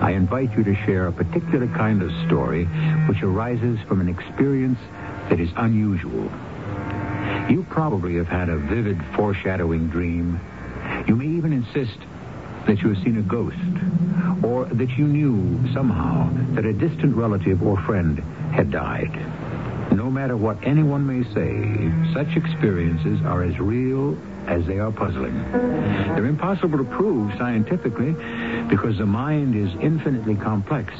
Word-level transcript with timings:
I 0.00 0.12
invite 0.12 0.56
you 0.56 0.64
to 0.64 0.74
share 0.86 1.06
a 1.06 1.12
particular 1.12 1.66
kind 1.68 2.02
of 2.02 2.10
story 2.26 2.64
which 3.08 3.22
arises 3.22 3.78
from 3.88 4.00
an 4.00 4.08
experience 4.08 4.78
that 5.28 5.40
is 5.40 5.50
unusual. 5.56 6.30
You 7.50 7.66
probably 7.70 8.16
have 8.16 8.28
had 8.28 8.48
a 8.48 8.58
vivid 8.58 8.98
foreshadowing 9.16 9.88
dream. 9.88 10.40
You 11.06 11.16
may 11.16 11.26
even 11.26 11.52
insist 11.52 11.98
that 12.66 12.80
you 12.82 12.92
have 12.92 13.02
seen 13.02 13.16
a 13.18 13.22
ghost, 13.22 13.56
or 14.44 14.66
that 14.66 14.90
you 14.98 15.06
knew 15.06 15.72
somehow 15.72 16.30
that 16.54 16.64
a 16.64 16.72
distant 16.72 17.16
relative 17.16 17.62
or 17.62 17.80
friend 17.82 18.18
had 18.52 18.70
died. 18.70 19.10
No 19.92 20.10
matter 20.10 20.36
what 20.36 20.58
anyone 20.62 21.06
may 21.06 21.24
say, 21.32 22.12
such 22.12 22.36
experiences 22.36 23.20
are 23.24 23.42
as 23.42 23.58
real 23.58 24.18
as 24.46 24.66
they 24.66 24.78
are 24.78 24.92
puzzling. 24.92 25.34
They're 25.52 26.26
impossible 26.26 26.78
to 26.78 26.84
prove 26.84 27.32
scientifically 27.38 28.14
because 28.68 28.98
the 28.98 29.06
mind 29.06 29.54
is 29.56 29.74
infinitely 29.80 30.34
complex. 30.34 30.92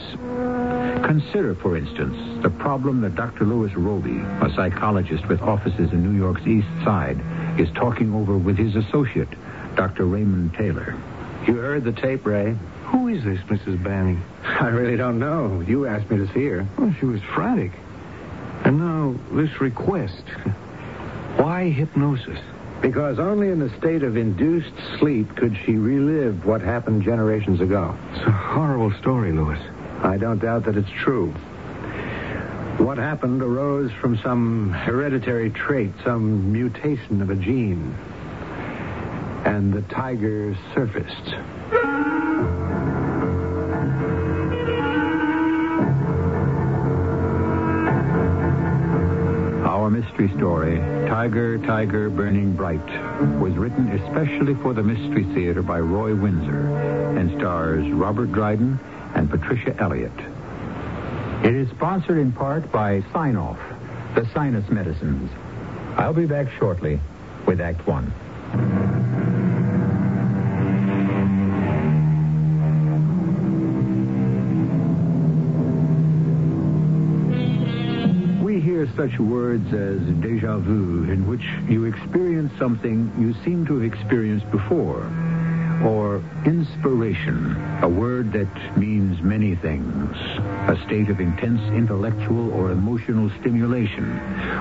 Consider, 1.04 1.54
for 1.54 1.76
instance, 1.76 2.42
the 2.42 2.50
problem 2.50 3.00
that 3.02 3.14
Dr. 3.14 3.44
Lewis 3.44 3.74
Roby, 3.74 4.18
a 4.18 4.52
psychologist 4.54 5.26
with 5.28 5.40
offices 5.40 5.92
in 5.92 6.02
New 6.02 6.18
York's 6.18 6.46
East 6.46 6.68
Side, 6.84 7.20
is 7.58 7.68
talking 7.74 8.14
over 8.14 8.36
with 8.36 8.56
his 8.56 8.74
associate, 8.76 9.28
Dr. 9.74 10.04
Raymond 10.06 10.54
Taylor. 10.54 10.96
You 11.46 11.54
heard 11.56 11.84
the 11.84 11.92
tape, 11.92 12.26
Ray. 12.26 12.56
Who 12.86 13.08
is 13.08 13.22
this 13.24 13.40
Mrs. 13.42 13.82
Banning? 13.82 14.22
I 14.44 14.68
really 14.68 14.96
don't 14.96 15.18
know. 15.18 15.60
You 15.66 15.86
asked 15.86 16.10
me 16.10 16.18
to 16.18 16.26
see 16.32 16.46
her. 16.46 16.66
Well, 16.78 16.94
she 16.98 17.06
was 17.06 17.20
frantic. 17.22 17.72
And 18.64 18.78
now, 18.78 19.14
this 19.32 19.60
request. 19.60 20.24
Why 21.36 21.70
hypnosis? 21.70 22.40
Because 22.80 23.18
only 23.18 23.48
in 23.48 23.60
a 23.60 23.76
state 23.78 24.02
of 24.02 24.16
induced 24.16 24.72
sleep 24.98 25.34
could 25.36 25.56
she 25.64 25.72
relive 25.72 26.46
what 26.46 26.60
happened 26.60 27.02
generations 27.02 27.60
ago. 27.60 27.96
It's 28.12 28.26
a 28.26 28.30
horrible 28.30 28.92
story, 29.00 29.32
Lewis. 29.32 29.60
I 30.02 30.16
don't 30.16 30.38
doubt 30.38 30.64
that 30.64 30.76
it's 30.76 30.90
true. 30.90 31.30
What 32.78 32.96
happened 32.96 33.42
arose 33.42 33.90
from 34.00 34.16
some 34.18 34.70
hereditary 34.72 35.50
trait, 35.50 35.90
some 36.04 36.52
mutation 36.52 37.20
of 37.20 37.30
a 37.30 37.34
gene. 37.34 37.96
And 39.44 39.72
the 39.72 39.82
tiger 39.82 40.56
surfaced. 40.74 41.34
Our 49.88 49.94
mystery 49.94 50.28
story, 50.36 50.76
Tiger, 51.08 51.56
Tiger 51.56 52.10
Burning 52.10 52.52
Bright, 52.52 52.84
was 53.40 53.54
written 53.54 53.88
especially 53.88 54.54
for 54.56 54.74
the 54.74 54.82
Mystery 54.82 55.24
Theater 55.32 55.62
by 55.62 55.80
Roy 55.80 56.14
Winsor 56.14 56.76
and 57.16 57.30
stars 57.38 57.90
Robert 57.92 58.30
Dryden 58.30 58.78
and 59.14 59.30
Patricia 59.30 59.74
Elliott. 59.80 60.12
It 61.42 61.54
is 61.54 61.70
sponsored 61.70 62.18
in 62.18 62.32
part 62.32 62.70
by 62.70 63.02
Sine-Off, 63.14 63.58
the 64.14 64.28
sinus 64.34 64.68
medicines. 64.68 65.30
I'll 65.96 66.12
be 66.12 66.26
back 66.26 66.48
shortly 66.58 67.00
with 67.46 67.58
Act 67.58 67.86
One. 67.86 68.12
Such 78.98 79.16
words 79.20 79.72
as 79.72 80.00
deja 80.20 80.58
vu, 80.58 81.04
in 81.04 81.24
which 81.28 81.44
you 81.68 81.84
experience 81.84 82.52
something 82.58 83.12
you 83.16 83.32
seem 83.44 83.64
to 83.64 83.78
have 83.78 83.84
experienced 83.84 84.50
before, 84.50 85.08
or 85.84 86.20
inspiration, 86.44 87.54
a 87.80 87.88
word 87.88 88.32
that 88.32 88.76
means 88.76 89.22
many 89.22 89.54
things, 89.54 90.16
a 90.66 90.76
state 90.84 91.08
of 91.10 91.20
intense 91.20 91.60
intellectual 91.72 92.52
or 92.52 92.72
emotional 92.72 93.30
stimulation, 93.38 94.18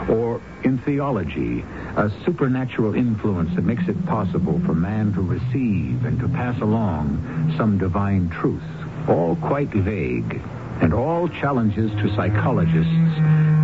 or 0.07 0.39
in 0.63 0.77
theology, 0.85 1.65
a 1.95 2.11
supernatural 2.23 2.93
influence 2.93 3.55
that 3.55 3.63
makes 3.63 3.87
it 3.87 4.05
possible 4.05 4.61
for 4.67 4.75
man 4.75 5.11
to 5.13 5.21
receive 5.21 6.05
and 6.05 6.19
to 6.19 6.27
pass 6.27 6.61
along 6.61 7.55
some 7.57 7.79
divine 7.79 8.29
truth, 8.29 8.61
all 9.09 9.35
quite 9.37 9.69
vague 9.69 10.39
and 10.81 10.93
all 10.93 11.27
challenges 11.27 11.91
to 12.01 12.15
psychologists 12.15 12.91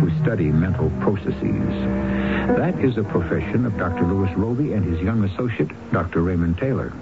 who 0.00 0.10
study 0.22 0.46
mental 0.46 0.90
processes. 1.00 1.68
That 2.56 2.78
is 2.80 2.98
a 2.98 3.04
profession 3.04 3.64
of 3.64 3.76
Dr. 3.78 4.06
Lewis 4.06 4.30
Roby 4.36 4.72
and 4.72 4.84
his 4.84 5.00
young 5.02 5.24
associate, 5.24 5.70
Dr. 5.92 6.22
Raymond 6.22 6.58
Taylor. 6.58 6.92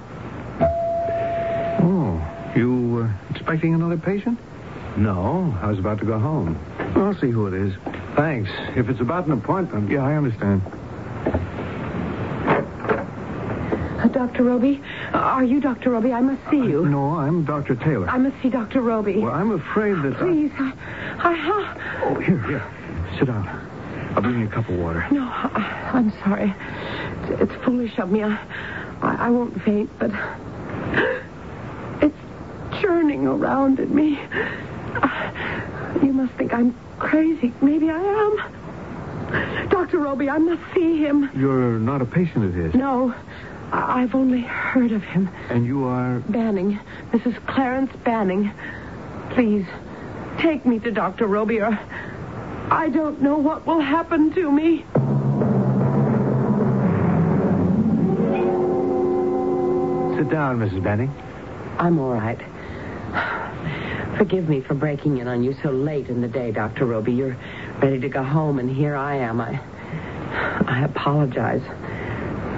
Oh, 1.80 2.52
you 2.54 3.08
uh, 3.08 3.30
expecting 3.30 3.74
another 3.74 3.96
patient? 3.96 4.38
No, 4.96 5.56
I 5.62 5.68
was 5.68 5.78
about 5.78 5.98
to 6.00 6.04
go 6.04 6.18
home. 6.18 6.58
I'll 6.94 7.18
see 7.18 7.30
who 7.30 7.46
it 7.46 7.54
is. 7.54 7.74
Thanks. 8.14 8.50
If 8.76 8.88
it's 8.88 9.00
about 9.00 9.26
an 9.26 9.32
appointment. 9.32 9.90
Yeah, 9.90 10.04
I 10.04 10.14
understand. 10.14 10.62
Uh, 12.46 13.04
Uh, 14.02 14.08
Dr. 14.08 14.42
Roby? 14.44 14.82
Uh, 15.14 15.18
Are 15.18 15.44
you 15.44 15.60
Dr. 15.60 15.90
Roby? 15.90 16.12
I 16.12 16.20
must 16.20 16.40
see 16.50 16.56
you. 16.56 16.86
No, 16.88 17.16
I'm 17.16 17.44
Dr. 17.44 17.76
Taylor. 17.76 18.08
I 18.08 18.18
must 18.18 18.40
see 18.42 18.48
Dr. 18.50 18.80
Roby. 18.80 19.18
Well, 19.18 19.32
I'm 19.32 19.52
afraid 19.52 19.94
that. 20.02 20.14
I- 20.16 20.18
Please. 20.18 20.50
I, 20.58 20.72
I, 21.18 21.32
I, 21.34 22.02
Oh, 22.04 22.14
here, 22.20 22.40
here. 22.42 22.64
Sit 23.18 23.26
down. 23.26 23.46
I'll 24.16 24.22
bring 24.22 24.40
you 24.40 24.46
a 24.46 24.50
cup 24.50 24.68
of 24.68 24.76
water. 24.78 25.06
no, 25.10 25.22
I, 25.22 25.90
I'm 25.94 26.10
sorry. 26.24 26.52
It's, 27.30 27.42
it's 27.42 27.64
foolish 27.64 27.98
of 27.98 28.10
me. 28.10 28.22
I, 28.24 28.36
I, 29.02 29.26
I 29.26 29.30
won't 29.30 29.62
faint, 29.62 29.88
but 29.98 30.10
it's 32.02 32.82
churning 32.82 33.26
around 33.26 33.78
in 33.78 33.94
me. 33.94 34.18
You 36.04 36.12
must 36.12 36.32
think 36.34 36.52
I'm 36.52 36.76
crazy. 36.98 37.52
Maybe 37.62 37.88
I 37.90 38.00
am. 38.00 39.68
Dr. 39.70 39.98
Roby, 40.00 40.28
I 40.28 40.38
must 40.38 40.60
see 40.74 40.98
him. 40.98 41.30
You're 41.34 41.78
not 41.78 42.02
a 42.02 42.04
patient 42.06 42.44
of 42.44 42.52
his. 42.54 42.74
No, 42.74 43.14
I've 43.72 44.14
only 44.14 44.42
heard 44.42 44.92
of 44.92 45.02
him. 45.02 45.30
And 45.48 45.66
you 45.66 45.84
are. 45.84 46.20
Banning. 46.28 46.78
Mrs. 47.10 47.44
Clarence 47.46 47.90
Banning. 48.04 48.52
Please, 49.30 49.66
take 50.38 50.66
me 50.66 50.78
to 50.80 50.90
Dr. 50.90 51.26
Roby 51.26 51.60
or 51.60 51.78
I 52.70 52.90
don't 52.90 53.22
know 53.22 53.38
what 53.38 53.66
will 53.66 53.80
happen 53.80 54.32
to 54.34 54.52
me. 54.52 54.84
Sit 60.16 60.28
down, 60.28 60.58
Mrs. 60.58 60.82
Benning. 60.82 61.10
I'm 61.78 61.98
all 61.98 62.12
right. 62.12 62.38
Forgive 64.18 64.48
me 64.48 64.60
for 64.60 64.74
breaking 64.74 65.18
in 65.18 65.28
on 65.28 65.42
you 65.42 65.54
so 65.62 65.70
late 65.70 66.08
in 66.08 66.20
the 66.20 66.28
day, 66.28 66.52
Dr. 66.52 66.84
Roby. 66.86 67.12
You're 67.12 67.36
ready 67.80 67.98
to 68.00 68.08
go 68.08 68.22
home, 68.22 68.58
and 68.58 68.70
here 68.70 68.94
I 68.94 69.16
am. 69.16 69.40
I, 69.40 69.60
I 70.66 70.84
apologize. 70.84 71.62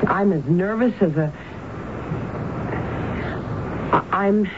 I'm 0.07 0.33
as 0.33 0.45
nervous 0.45 0.95
as 1.01 1.17
a. 1.17 1.33
I'm 4.13 4.49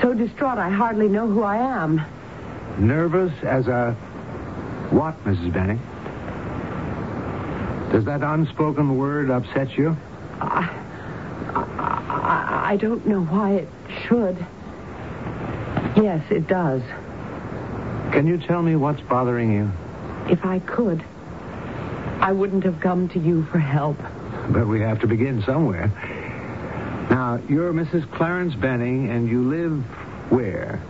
so 0.00 0.14
distraught 0.14 0.58
I 0.58 0.70
hardly 0.70 1.08
know 1.08 1.26
who 1.26 1.42
I 1.42 1.56
am. 1.56 2.04
Nervous 2.78 3.32
as 3.42 3.66
a 3.68 3.92
what, 4.90 5.22
Mrs. 5.24 5.52
Benning? 5.52 5.80
Does 7.92 8.04
that 8.04 8.22
unspoken 8.22 8.96
word 8.98 9.30
upset 9.30 9.76
you? 9.76 9.96
I, 10.40 10.68
I, 11.54 12.72
I 12.72 12.76
don't 12.76 13.06
know 13.06 13.22
why 13.24 13.52
it 13.52 13.68
should. 14.06 14.36
Yes, 15.96 16.24
it 16.30 16.46
does. 16.46 16.82
Can 18.12 18.26
you 18.26 18.38
tell 18.38 18.62
me 18.62 18.76
what's 18.76 19.00
bothering 19.02 19.52
you? 19.52 19.70
If 20.30 20.44
I 20.44 20.58
could, 20.60 21.04
I 22.20 22.32
wouldn't 22.32 22.64
have 22.64 22.80
come 22.80 23.08
to 23.10 23.18
you 23.18 23.44
for 23.46 23.58
help. 23.58 23.98
But 24.50 24.66
we 24.66 24.80
have 24.80 25.00
to 25.00 25.06
begin 25.06 25.42
somewhere. 25.42 25.88
Now, 27.10 27.40
you're 27.48 27.72
Mrs. 27.72 28.10
Clarence 28.12 28.54
Benning, 28.54 29.10
and 29.10 29.28
you 29.28 29.48
live 29.48 29.84
where? 30.30 30.80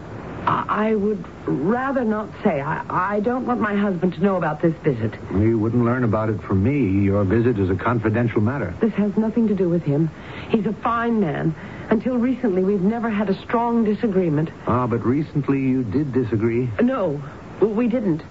I, 0.49 0.95
would 0.95 1.25
rather 1.47 2.05
not 2.05 2.29
say. 2.43 2.61
I, 2.61 3.17
I 3.17 3.21
don't 3.21 3.47
want 3.47 3.61
my 3.61 3.75
husband 3.75 4.15
to 4.15 4.23
know 4.23 4.37
about 4.37 4.63
this 4.63 4.75
visit. 4.83 5.15
You 5.33 5.59
wouldn't 5.59 5.85
learn 5.85 6.05
about 6.05 6.31
it 6.31 6.41
from 6.43 6.63
me. 6.63 7.05
Your 7.05 7.25
visit 7.25 7.59
is 7.59 7.69
a 7.69 7.77
confidential 7.77 8.41
matter. 8.41 8.75
This 8.81 8.93
has 8.95 9.17
nothing 9.17 9.49
to 9.49 9.55
do 9.55 9.69
with 9.69 9.83
him. 9.83 10.11
He's 10.49 10.67
a 10.67 10.73
fine 10.73 11.21
man. 11.21 11.55
Until 11.91 12.17
recently, 12.17 12.63
we've 12.65 12.81
never 12.81 13.11
had 13.11 13.29
a 13.29 13.35
strong 13.43 13.85
disagreement. 13.85 14.51
Ah, 14.67 14.87
but 14.87 15.05
recently 15.05 15.61
you 15.61 15.85
did 15.85 16.13
disagree. 16.13 16.71
No, 16.83 17.23
we 17.61 17.89
didn't. 17.89 18.23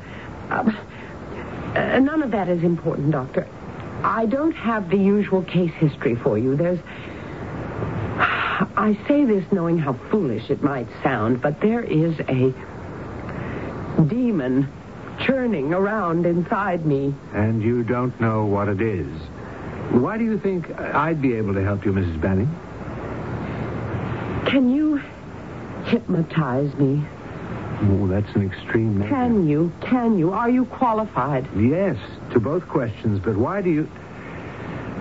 Um, 0.49 0.75
uh, 1.75 1.99
none 1.99 2.23
of 2.23 2.31
that 2.31 2.49
is 2.49 2.63
important, 2.63 3.11
Doctor. 3.11 3.47
I 4.03 4.25
don't 4.25 4.53
have 4.53 4.89
the 4.89 4.97
usual 4.97 5.43
case 5.43 5.73
history 5.73 6.15
for 6.15 6.37
you. 6.37 6.55
There's. 6.55 6.79
I 7.79 8.97
say 9.07 9.25
this 9.25 9.43
knowing 9.51 9.77
how 9.77 9.93
foolish 10.09 10.49
it 10.49 10.63
might 10.63 10.87
sound, 11.03 11.41
but 11.41 11.59
there 11.61 11.83
is 11.83 12.19
a 12.21 12.53
demon 14.07 14.67
churning 15.19 15.73
around 15.73 16.25
inside 16.25 16.85
me. 16.85 17.13
And 17.33 17.61
you 17.61 17.83
don't 17.83 18.19
know 18.21 18.45
what 18.45 18.67
it 18.67 18.81
is. 18.81 19.07
Why 19.91 20.17
do 20.17 20.23
you 20.23 20.39
think 20.39 20.69
I'd 20.79 21.21
be 21.21 21.33
able 21.35 21.53
to 21.53 21.63
help 21.63 21.85
you, 21.85 21.93
Mrs. 21.93 22.19
Benning? 22.19 22.49
Can 24.45 24.73
you 24.73 24.97
hypnotize 25.85 26.73
me? 26.75 27.03
Oh, 27.79 28.07
that's 28.07 28.33
an 28.35 28.43
extreme 28.43 28.99
measure. 28.99 29.13
Can 29.13 29.47
you? 29.47 29.71
Can 29.81 30.17
you? 30.17 30.33
Are 30.33 30.49
you 30.49 30.65
qualified? 30.65 31.47
Yes, 31.55 31.97
to 32.37 32.43
both 32.43 32.67
questions, 32.67 33.19
but 33.19 33.35
why 33.35 33.63
do 33.63 33.71
you... 33.71 33.89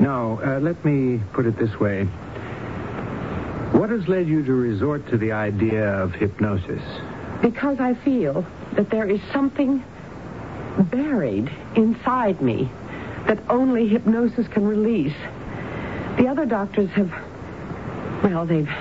No, 0.00 0.40
uh, 0.42 0.58
let 0.58 0.82
me 0.86 1.20
put 1.34 1.44
it 1.44 1.58
this 1.58 1.78
way. 1.78 2.04
What 3.72 3.90
has 3.90 4.08
led 4.08 4.26
you 4.26 4.42
to 4.44 4.52
resort 4.54 5.06
to 5.08 5.18
the 5.18 5.32
idea 5.32 5.86
of 5.86 6.14
hypnosis? 6.14 6.82
Because 7.42 7.78
I 7.78 7.92
feel 7.92 8.46
that 8.72 8.88
there 8.88 9.06
is 9.06 9.20
something 9.34 9.84
buried 10.78 11.50
inside 11.74 12.40
me 12.40 12.70
that 13.26 13.38
only 13.50 13.86
hypnosis 13.86 14.48
can 14.48 14.66
release. 14.66 15.16
The 16.16 16.28
other 16.28 16.46
doctors 16.46 16.88
have, 16.92 17.12
well, 18.22 18.46
they've 18.46 18.74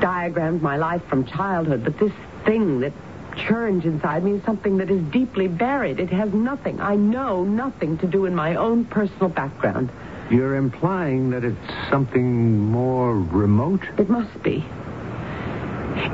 diagrammed 0.00 0.60
my 0.60 0.76
life 0.76 1.04
from 1.08 1.24
childhood, 1.24 1.84
but 1.84 1.98
this 2.00 2.12
thing 2.44 2.80
that 2.80 2.92
churns 3.36 3.84
inside 3.84 4.24
me 4.24 4.32
is 4.32 4.44
something 4.44 4.78
that 4.78 4.90
is 4.90 5.02
deeply 5.12 5.48
buried. 5.48 6.00
It 6.00 6.10
has 6.10 6.32
nothing, 6.32 6.80
I 6.80 6.96
know, 6.96 7.44
nothing 7.44 7.98
to 7.98 8.06
do 8.06 8.24
in 8.24 8.34
my 8.34 8.56
own 8.56 8.84
personal 8.84 9.28
background. 9.28 9.90
You're 10.30 10.56
implying 10.56 11.30
that 11.30 11.44
it's 11.44 11.90
something 11.90 12.58
more 12.58 13.14
remote? 13.14 13.82
It 13.98 14.08
must 14.08 14.42
be. 14.42 14.64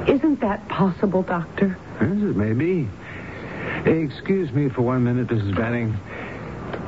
Isn't 0.06 0.40
that 0.40 0.69
possible, 0.69 1.22
Doctor? 1.22 1.78
Yes, 2.00 2.10
it 2.10 2.36
may 2.36 2.52
be. 2.52 2.88
Excuse 3.84 4.52
me 4.52 4.69
for 4.69 4.82
one 4.82 5.02
minute, 5.04 5.28
Mrs. 5.28 5.56
Banning. 5.56 5.96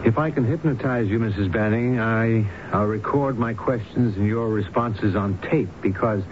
If 0.05 0.19
I 0.19 0.31
can 0.31 0.45
hypnotize 0.45 1.09
you, 1.09 1.19
Mrs. 1.19 1.51
Banning, 1.51 1.99
I, 1.99 2.45
I'll 2.73 2.87
record 2.87 3.39
my 3.39 3.55
questions 3.55 4.17
and 4.17 4.27
your 4.27 4.49
responses 4.49 5.17
on 5.17 5.39
tape 5.51 5.69
because. 5.81 6.23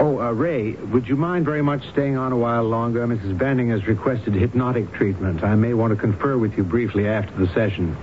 Oh, 0.00 0.20
uh, 0.20 0.32
Ray, 0.32 0.72
would 0.72 1.06
you 1.06 1.16
mind 1.16 1.44
very 1.44 1.62
much 1.62 1.88
staying 1.92 2.16
on 2.16 2.32
a 2.32 2.36
while 2.36 2.64
longer? 2.64 3.06
Mrs. 3.06 3.38
Banning 3.38 3.70
has 3.70 3.86
requested 3.86 4.34
hypnotic 4.34 4.92
treatment. 4.92 5.44
I 5.44 5.54
may 5.54 5.72
want 5.72 5.92
to 5.92 5.96
confer 5.96 6.36
with 6.36 6.56
you 6.56 6.64
briefly 6.64 7.06
after 7.06 7.32
the 7.36 7.46
session. 7.54 7.96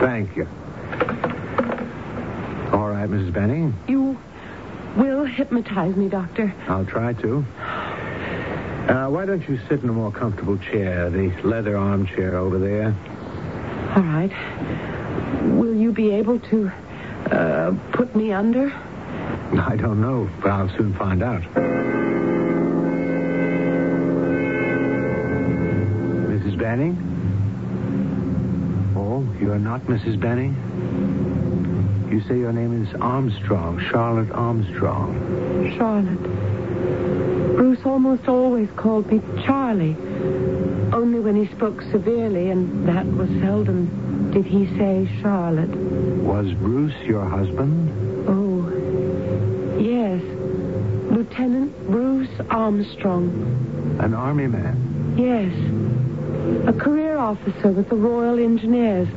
Thank 0.00 0.34
you. 0.36 0.46
All 2.72 2.88
right, 2.88 3.08
Mrs. 3.08 3.32
Banning. 3.32 3.74
You 3.86 4.18
will 4.96 5.24
hypnotize 5.24 5.94
me, 5.94 6.08
Doctor. 6.08 6.54
I'll 6.68 6.86
try 6.86 7.12
to. 7.14 7.44
Uh, 8.88 9.08
why 9.08 9.24
don't 9.26 9.46
you 9.48 9.58
sit 9.68 9.82
in 9.82 9.88
a 9.88 9.92
more 9.92 10.10
comfortable 10.10 10.58
chair, 10.58 11.10
the 11.10 11.30
leather 11.42 11.76
armchair 11.76 12.36
over 12.36 12.58
there? 12.58 12.94
All 13.96 14.02
right. 14.02 14.32
Will 15.58 15.74
you 15.74 15.92
be 15.92 16.10
able 16.12 16.40
to 16.40 16.70
uh, 17.30 17.74
put 17.92 18.14
me 18.16 18.32
under? 18.32 18.70
I 19.58 19.76
don't 19.76 20.00
know, 20.00 20.28
but 20.42 20.50
I'll 20.50 20.68
soon 20.76 20.94
find 20.94 21.22
out. 21.22 21.42
Mrs. 26.30 26.58
Banning? 26.58 26.96
Oh, 28.96 29.26
you're 29.40 29.58
not 29.58 29.82
Mrs. 29.82 30.20
Banning? 30.20 30.54
You 32.10 32.20
say 32.28 32.38
your 32.38 32.52
name 32.52 32.84
is 32.84 32.94
Armstrong, 33.00 33.80
Charlotte 33.90 34.30
Armstrong. 34.30 35.74
Charlotte. 35.76 36.22
Bruce 37.56 37.80
almost 37.84 38.28
always 38.28 38.68
called 38.76 39.10
me 39.10 39.20
Charlie. 39.44 39.96
Only 40.92 41.18
when 41.18 41.34
he 41.34 41.52
spoke 41.54 41.80
severely, 41.90 42.50
and 42.50 42.86
that 42.86 43.06
was 43.06 43.28
seldom, 43.40 44.30
did 44.30 44.44
he 44.44 44.66
say 44.78 45.08
Charlotte. 45.22 45.70
Was 45.70 46.52
Bruce 46.54 46.94
your 47.04 47.24
husband? 47.28 47.90
Oh, 48.28 48.68
yes. 49.80 50.22
Lieutenant 51.38 51.90
Bruce 51.90 52.30
Armstrong. 52.48 53.96
An 53.98 54.14
army 54.14 54.46
man? 54.46 55.16
Yes. 55.18 55.52
A 56.68 56.72
career 56.78 57.16
officer 57.18 57.72
with 57.72 57.88
the 57.88 57.96
Royal 57.96 58.38
Engineers. 58.38 59.08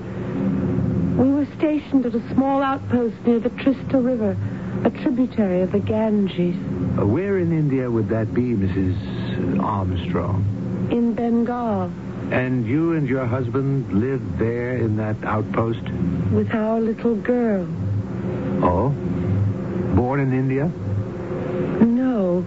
We 1.15 1.29
were 1.31 1.45
stationed 1.57 2.07
at 2.07 2.15
a 2.15 2.33
small 2.33 2.63
outpost 2.63 3.15
near 3.27 3.39
the 3.39 3.51
Trista 3.51 4.03
River, 4.03 4.35
a 4.83 4.89
tributary 4.89 5.61
of 5.61 5.71
the 5.71 5.79
Ganges. 5.79 6.55
Uh, 6.99 7.05
where 7.05 7.37
in 7.37 7.51
India 7.51 7.89
would 7.89 8.09
that 8.09 8.33
be, 8.33 8.53
Mrs. 8.55 9.59
Armstrong? 9.61 10.87
In 10.91 11.13
Bengal, 11.13 11.91
And 12.31 12.65
you 12.65 12.93
and 12.93 13.07
your 13.07 13.27
husband 13.27 13.93
lived 13.93 14.39
there 14.39 14.75
in 14.77 14.97
that 14.97 15.17
outpost? 15.23 15.83
with 16.31 16.51
our 16.51 16.79
little 16.81 17.15
girl. 17.15 17.67
Oh? 18.63 18.89
Born 19.95 20.19
in 20.19 20.33
India? 20.33 20.71
No. 21.79 22.41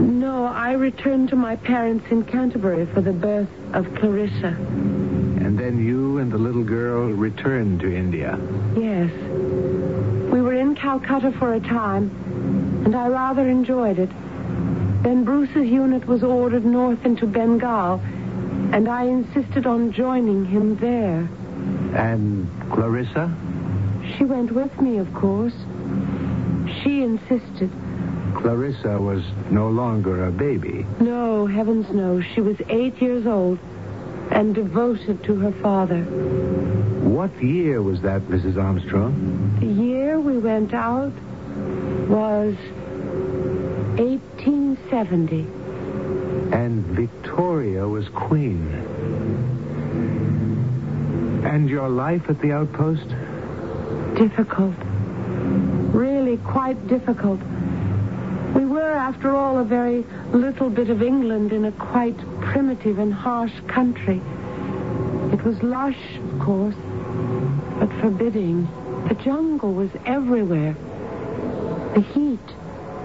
No, 0.00 0.37
I 0.48 0.72
returned 0.72 1.28
to 1.30 1.36
my 1.36 1.56
parents 1.56 2.06
in 2.10 2.24
Canterbury 2.24 2.86
for 2.86 3.00
the 3.00 3.12
birth 3.12 3.48
of 3.72 3.86
Clarissa. 3.96 4.48
And 4.48 5.58
then 5.58 5.84
you 5.84 6.18
and 6.18 6.30
the 6.30 6.38
little 6.38 6.64
girl 6.64 7.08
returned 7.12 7.80
to 7.80 7.94
India. 7.94 8.38
Yes. 8.76 9.10
We 10.30 10.42
were 10.42 10.54
in 10.54 10.74
Calcutta 10.74 11.32
for 11.38 11.54
a 11.54 11.60
time, 11.60 12.10
and 12.84 12.94
I 12.94 13.08
rather 13.08 13.48
enjoyed 13.48 13.98
it. 13.98 14.10
Then 15.02 15.24
Bruce's 15.24 15.68
unit 15.68 16.06
was 16.06 16.22
ordered 16.22 16.64
north 16.64 17.04
into 17.04 17.26
Bengal, 17.26 18.00
and 18.72 18.88
I 18.88 19.04
insisted 19.04 19.66
on 19.66 19.92
joining 19.92 20.44
him 20.44 20.76
there. 20.76 21.28
And 21.98 22.48
Clarissa? 22.70 23.34
She 24.16 24.24
went 24.24 24.52
with 24.52 24.80
me, 24.80 24.98
of 24.98 25.12
course. 25.14 25.54
She 26.82 27.02
insisted. 27.02 27.70
Clarissa 28.38 28.98
was 29.00 29.24
no 29.50 29.68
longer 29.68 30.26
a 30.26 30.30
baby. 30.30 30.86
No, 31.00 31.46
heavens 31.46 31.90
no. 31.90 32.22
She 32.22 32.40
was 32.40 32.56
eight 32.68 33.02
years 33.02 33.26
old 33.26 33.58
and 34.30 34.54
devoted 34.54 35.24
to 35.24 35.34
her 35.40 35.50
father. 35.60 36.02
What 36.04 37.42
year 37.42 37.82
was 37.82 38.00
that, 38.02 38.22
Mrs. 38.22 38.56
Armstrong? 38.56 39.56
The 39.58 39.66
year 39.66 40.20
we 40.20 40.38
went 40.38 40.72
out 40.72 41.12
was 42.08 42.54
1870. 43.98 45.40
And 46.54 46.84
Victoria 46.86 47.88
was 47.88 48.08
queen. 48.10 48.72
And 51.44 51.68
your 51.68 51.88
life 51.88 52.30
at 52.30 52.40
the 52.40 52.52
outpost? 52.52 53.08
Difficult. 54.16 54.76
Really 55.92 56.36
quite 56.36 56.86
difficult. 56.86 57.40
We 58.88 58.94
were, 58.94 59.00
after 59.00 59.36
all, 59.36 59.58
a 59.58 59.64
very 59.64 60.02
little 60.32 60.70
bit 60.70 60.88
of 60.88 61.02
England 61.02 61.52
in 61.52 61.66
a 61.66 61.72
quite 61.72 62.16
primitive 62.40 62.98
and 62.98 63.12
harsh 63.12 63.52
country. 63.66 64.18
It 65.30 65.44
was 65.44 65.62
lush, 65.62 66.16
of 66.16 66.38
course, 66.38 66.74
but 67.78 67.92
forbidding. 68.00 68.66
The 69.08 69.14
jungle 69.16 69.74
was 69.74 69.90
everywhere. 70.06 70.74
The 71.96 72.00
heat 72.00 72.40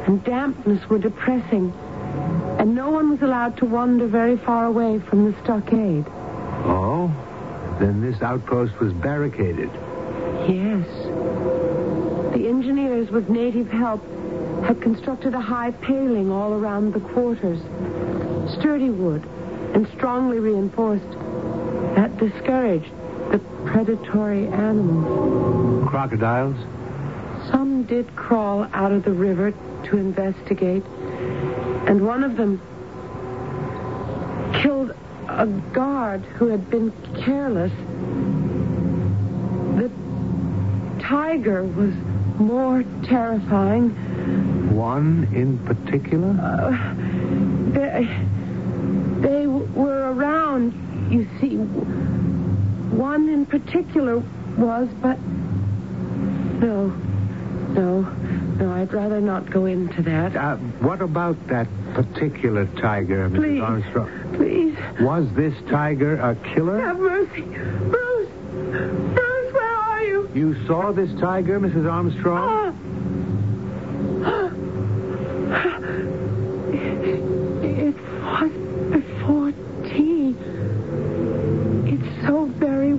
and 0.07 0.23
dampness 0.23 0.87
were 0.89 0.99
depressing, 0.99 1.73
and 2.59 2.73
no 2.73 2.89
one 2.89 3.09
was 3.09 3.21
allowed 3.21 3.57
to 3.57 3.65
wander 3.65 4.07
very 4.07 4.37
far 4.37 4.67
away 4.67 4.99
from 4.99 5.29
the 5.29 5.37
stockade. 5.43 6.05
Oh? 6.63 7.11
Then 7.81 7.99
this 7.99 8.21
outpost 8.21 8.79
was 8.79 8.93
barricaded. 8.93 9.69
Yes. 10.47 10.87
The 12.31 12.47
engineers, 12.47 13.09
with 13.11 13.27
native 13.27 13.69
help, 13.69 14.01
had 14.65 14.81
constructed 14.81 15.33
a 15.33 15.41
high 15.41 15.71
paling 15.71 16.31
all 16.31 16.53
around 16.53 16.93
the 16.93 16.99
quarters. 16.99 17.59
sturdy 18.53 18.89
wood 18.89 19.23
and 19.73 19.87
strongly 19.89 20.39
reinforced. 20.39 21.09
That 21.95 22.17
discouraged 22.17 22.91
the 23.31 23.39
predatory 23.65 24.47
animals. 24.47 25.87
Crocodiles? 25.89 26.57
Some 27.51 27.83
did 27.83 28.15
crawl 28.15 28.67
out 28.73 28.91
of 28.91 29.03
the 29.03 29.11
river 29.11 29.51
to 29.85 29.97
investigate, 29.97 30.83
and 31.87 32.05
one 32.05 32.23
of 32.23 32.37
them 32.37 32.61
killed 34.61 34.93
a 35.27 35.47
guard 35.73 36.21
who 36.37 36.47
had 36.47 36.69
been 36.69 36.91
careless. 37.23 37.71
The 39.77 39.91
tiger 41.01 41.63
was 41.63 41.93
more 42.39 42.83
terrifying. 43.03 44.52
One 44.83 45.29
in 45.33 45.59
particular? 45.59 46.31
Uh, 46.41 46.93
they, 47.71 48.05
they 49.25 49.47
were 49.47 50.11
around, 50.11 50.73
you 51.09 51.25
see. 51.39 51.55
One 51.55 53.29
in 53.29 53.45
particular 53.45 54.17
was, 54.57 54.89
but 55.01 55.17
no, 56.59 56.87
no, 57.69 58.01
no, 58.59 58.73
I'd 58.73 58.91
rather 58.93 59.21
not 59.21 59.49
go 59.49 59.67
into 59.67 60.01
that. 60.01 60.35
Uh, 60.35 60.57
what 60.81 61.01
about 61.01 61.37
that 61.47 61.67
particular 61.93 62.65
tiger, 62.81 63.29
Mrs. 63.29 63.35
Please. 63.37 63.61
Armstrong? 63.61 64.33
Please, 64.35 64.77
Was 64.99 65.31
this 65.33 65.53
tiger 65.69 66.15
a 66.19 66.35
killer? 66.53 66.81
have 66.81 66.99
mercy. 66.99 67.41
Bruce! 67.43 68.29
Bruce, 68.51 69.53
where 69.53 69.75
are 69.77 70.03
you? 70.03 70.29
You 70.35 70.65
saw 70.67 70.91
this 70.91 71.09
tiger, 71.21 71.57
Mrs. 71.57 71.89
Armstrong? 71.89 72.49
Ah! 72.49 72.73
It 76.75 77.95
was 78.23 78.51
before 78.91 79.51
tea. 79.83 80.35
It's 81.85 82.25
so 82.27 82.45
very 82.57 82.93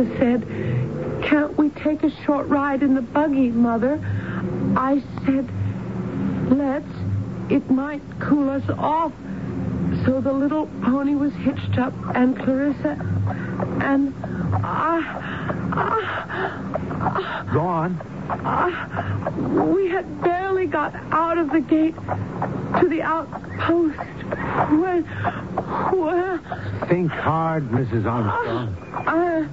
Clarissa 0.00 0.18
said. 0.18 1.22
Can't 1.22 1.56
we 1.58 1.68
take 1.70 2.02
a 2.02 2.10
short 2.24 2.48
ride 2.48 2.82
in 2.82 2.94
the 2.94 3.02
buggy, 3.02 3.50
Mother? 3.50 4.00
I 4.76 5.02
said, 5.26 5.48
let's. 6.50 6.86
It 7.50 7.70
might 7.70 8.00
cool 8.20 8.48
us 8.48 8.62
off. 8.78 9.12
So 10.04 10.20
the 10.20 10.32
little 10.32 10.66
pony 10.82 11.14
was 11.14 11.32
hitched 11.34 11.78
up, 11.78 11.92
and 12.14 12.36
Clarissa 12.38 12.96
and 13.82 14.14
I. 14.64 15.02
I 15.72 17.50
Go 17.52 17.60
on. 17.60 18.00
uh, 18.30 19.64
we 19.72 19.88
had 19.88 20.22
barely 20.22 20.66
got 20.66 20.94
out 21.10 21.38
of 21.38 21.50
the 21.50 21.60
gate 21.60 21.96
to 21.96 22.88
the 22.88 23.02
outpost 23.02 23.98
when, 24.70 25.02
when 25.92 26.40
Think 26.88 27.10
hard, 27.10 27.68
Mrs. 27.70 28.06
Armstrong. 28.06 28.76
I, 29.06 29.48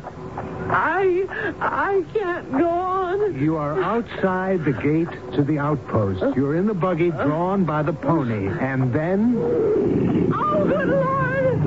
I, 0.69 1.25
I 1.59 2.03
can't 2.13 2.51
go 2.51 2.69
on. 2.69 3.39
You 3.39 3.55
are 3.55 3.81
outside 3.81 4.65
the 4.65 4.73
gate 4.73 5.07
to 5.33 5.43
the 5.43 5.59
outpost. 5.59 6.35
You're 6.35 6.55
in 6.55 6.65
the 6.67 6.73
buggy 6.73 7.11
drawn 7.11 7.63
by 7.63 7.83
the 7.83 7.93
pony. 7.93 8.47
And 8.47 8.91
then. 8.93 9.37
Oh, 10.33 10.65
good 10.65 10.89
Lord! 10.89 11.61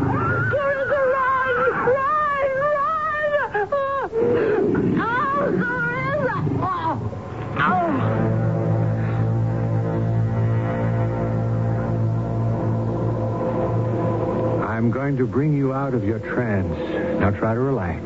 Clarissa, 0.50 1.00
run! 1.16 1.56
Run! 1.86 2.50
Run! 2.76 3.30
Oh, 3.72 4.10
oh 5.00 5.52
Clarissa! 5.58 6.38
Oh, 6.62 6.94
oh. 7.58 7.90
I'm 14.66 14.90
going 14.90 15.16
to 15.16 15.26
bring 15.26 15.56
you 15.56 15.72
out 15.72 15.94
of 15.94 16.04
your 16.04 16.18
trance. 16.18 16.78
Now 17.20 17.30
try 17.30 17.54
to 17.54 17.60
relax. 17.60 18.04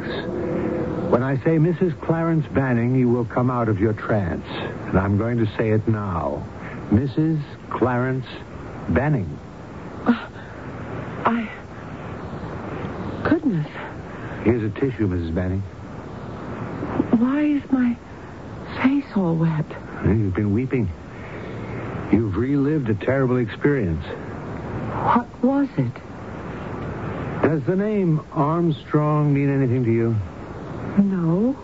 When 1.14 1.22
I 1.22 1.36
say 1.44 1.58
Mrs. 1.58 1.96
Clarence 2.00 2.44
Banning, 2.48 2.96
you 2.96 3.08
will 3.08 3.24
come 3.24 3.48
out 3.48 3.68
of 3.68 3.78
your 3.78 3.92
trance. 3.92 4.44
And 4.88 4.98
I'm 4.98 5.16
going 5.16 5.38
to 5.38 5.46
say 5.56 5.70
it 5.70 5.86
now. 5.86 6.44
Mrs. 6.90 7.40
Clarence 7.70 8.26
Banning. 8.88 9.38
I. 10.08 11.48
Goodness, 13.22 13.68
Here's 14.42 14.64
a 14.64 14.70
tissue, 14.80 15.06
Mrs. 15.06 15.32
Banning. 15.32 15.60
why 17.20 17.42
is 17.42 17.62
my 17.70 17.96
face 18.82 19.06
all 19.14 19.36
wet? 19.36 19.66
You've 20.04 20.34
been 20.34 20.52
weeping. 20.52 20.90
You've 22.10 22.36
relived 22.36 22.90
a 22.90 22.94
terrible 22.94 23.36
experience. 23.36 24.04
What 24.04 25.28
was 25.44 25.68
it? 25.78 25.94
Does 27.48 27.62
the 27.62 27.76
name 27.76 28.20
Armstrong 28.32 29.32
mean 29.32 29.48
anything 29.48 29.84
to 29.84 29.92
you? 29.92 30.16
No, 30.98 31.56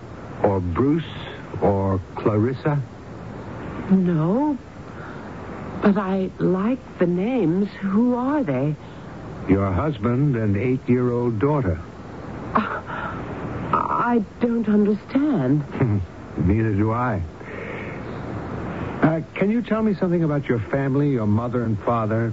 Or 0.43 0.61
Bruce? 0.61 1.05
Or 1.63 2.01
Clarissa? 2.17 2.83
no. 3.91 4.57
But 5.83 5.97
I 5.97 6.31
like 6.39 6.99
the 6.99 7.07
names. 7.07 7.69
Who 7.81 8.15
are 8.15 8.43
they? 8.45 8.77
Your 9.49 9.73
husband 9.73 10.37
and 10.37 10.57
eight-year-old 10.57 11.39
daughter. 11.39 11.81
I 12.55 14.23
don't 14.41 14.69
understand. 14.69 15.65
Neither 16.37 16.73
do 16.75 16.93
I. 16.93 17.23
Uh, 19.03 19.21
can 19.35 19.51
you 19.51 19.63
tell 19.63 19.83
me 19.83 19.95
something 19.95 20.23
about 20.25 20.45
your 20.47 20.59
family, 20.71 21.11
your 21.11 21.27
mother 21.27 21.65
and 21.65 21.79
father? 21.83 22.33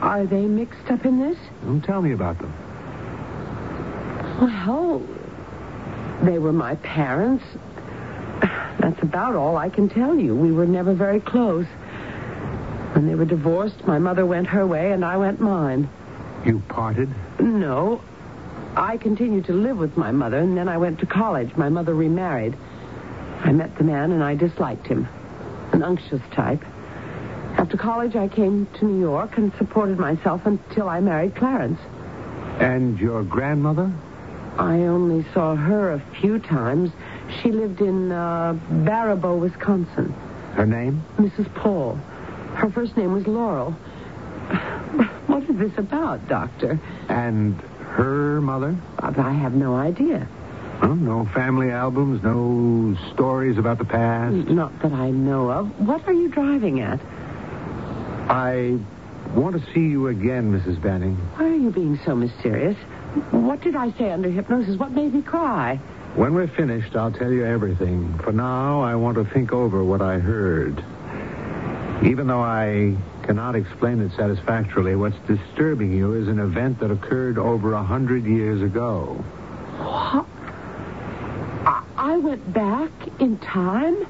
Are 0.00 0.24
they 0.24 0.46
mixed 0.46 0.88
up 0.90 1.04
in 1.04 1.18
this? 1.20 1.36
Well, 1.64 1.80
tell 1.84 2.00
me 2.00 2.12
about 2.12 2.38
them. 2.38 2.52
Well, 4.40 5.02
they 6.26 6.38
were 6.38 6.52
my 6.52 6.74
parents. 6.76 7.44
That's 8.78 9.00
about 9.02 9.34
all 9.34 9.56
I 9.56 9.68
can 9.68 9.88
tell 9.88 10.18
you. 10.18 10.34
We 10.34 10.52
were 10.52 10.66
never 10.66 10.92
very 10.92 11.20
close. 11.20 11.66
When 12.94 13.06
they 13.06 13.14
were 13.14 13.24
divorced, 13.24 13.86
my 13.86 13.98
mother 13.98 14.26
went 14.26 14.46
her 14.48 14.66
way 14.66 14.92
and 14.92 15.04
I 15.04 15.16
went 15.16 15.40
mine. 15.40 15.88
You 16.44 16.62
parted? 16.68 17.08
No. 17.40 18.00
I 18.76 18.96
continued 18.96 19.46
to 19.46 19.52
live 19.52 19.78
with 19.78 19.96
my 19.96 20.12
mother, 20.12 20.38
and 20.38 20.56
then 20.56 20.68
I 20.68 20.76
went 20.76 21.00
to 21.00 21.06
college. 21.06 21.56
My 21.56 21.70
mother 21.70 21.94
remarried. 21.94 22.56
I 23.40 23.52
met 23.52 23.76
the 23.78 23.84
man, 23.84 24.12
and 24.12 24.22
I 24.22 24.34
disliked 24.34 24.86
him. 24.86 25.08
An 25.72 25.82
unctuous 25.82 26.22
type. 26.32 26.62
After 27.56 27.78
college, 27.78 28.16
I 28.16 28.28
came 28.28 28.66
to 28.78 28.84
New 28.84 29.00
York 29.00 29.38
and 29.38 29.50
supported 29.56 29.98
myself 29.98 30.44
until 30.44 30.90
I 30.90 31.00
married 31.00 31.34
Clarence. 31.34 31.80
And 32.60 32.98
your 33.00 33.22
grandmother? 33.22 33.90
I 34.58 34.82
only 34.84 35.24
saw 35.34 35.54
her 35.54 35.92
a 35.92 36.02
few 36.20 36.38
times. 36.38 36.90
She 37.42 37.52
lived 37.52 37.80
in 37.80 38.10
uh, 38.12 38.54
Baraboo, 38.70 39.38
Wisconsin. 39.38 40.12
Her 40.54 40.66
name? 40.66 41.04
Mrs. 41.18 41.52
Paul. 41.54 41.96
Her 42.54 42.70
first 42.70 42.96
name 42.96 43.12
was 43.12 43.26
Laurel. 43.26 43.72
What 45.26 45.42
is 45.50 45.56
this 45.58 45.76
about, 45.76 46.26
Doctor? 46.28 46.80
And 47.08 47.60
her 47.96 48.40
mother? 48.40 48.76
I 48.98 49.32
have 49.32 49.54
no 49.54 49.74
idea. 49.74 50.26
Well, 50.80 50.94
no 50.94 51.26
family 51.34 51.70
albums, 51.70 52.22
no 52.22 52.96
stories 53.12 53.58
about 53.58 53.78
the 53.78 53.84
past. 53.84 54.34
Not 54.48 54.80
that 54.82 54.92
I 54.92 55.10
know 55.10 55.50
of. 55.50 55.80
What 55.80 56.06
are 56.06 56.12
you 56.12 56.28
driving 56.28 56.80
at? 56.80 57.00
I 58.30 58.78
want 59.34 59.60
to 59.62 59.72
see 59.72 59.80
you 59.80 60.08
again, 60.08 60.52
Mrs. 60.52 60.80
Banning. 60.80 61.16
Why 61.36 61.46
are 61.46 61.54
you 61.54 61.70
being 61.70 61.98
so 62.04 62.14
mysterious? 62.14 62.76
What 63.30 63.62
did 63.62 63.76
I 63.76 63.92
say 63.92 64.10
under 64.10 64.30
hypnosis? 64.30 64.76
What 64.76 64.92
made 64.92 65.14
me 65.14 65.22
cry? 65.22 65.76
When 66.16 66.34
we're 66.34 66.48
finished, 66.48 66.96
I'll 66.96 67.12
tell 67.12 67.32
you 67.32 67.44
everything. 67.44 68.18
For 68.18 68.32
now, 68.32 68.80
I 68.80 68.94
want 68.94 69.16
to 69.16 69.24
think 69.24 69.52
over 69.52 69.84
what 69.84 70.00
I 70.00 70.18
heard. 70.18 70.82
Even 72.04 72.26
though 72.26 72.42
I 72.42 72.96
cannot 73.24 73.56
explain 73.56 74.00
it 74.00 74.12
satisfactorily, 74.16 74.96
what's 74.96 75.16
disturbing 75.26 75.92
you 75.92 76.14
is 76.14 76.28
an 76.28 76.38
event 76.38 76.78
that 76.80 76.90
occurred 76.90 77.38
over 77.38 77.72
a 77.72 77.82
hundred 77.82 78.24
years 78.24 78.62
ago. 78.62 79.14
What? 79.78 80.26
I, 81.66 81.82
I 81.96 82.16
went 82.18 82.52
back 82.52 82.90
in 83.18 83.38
time? 83.38 84.06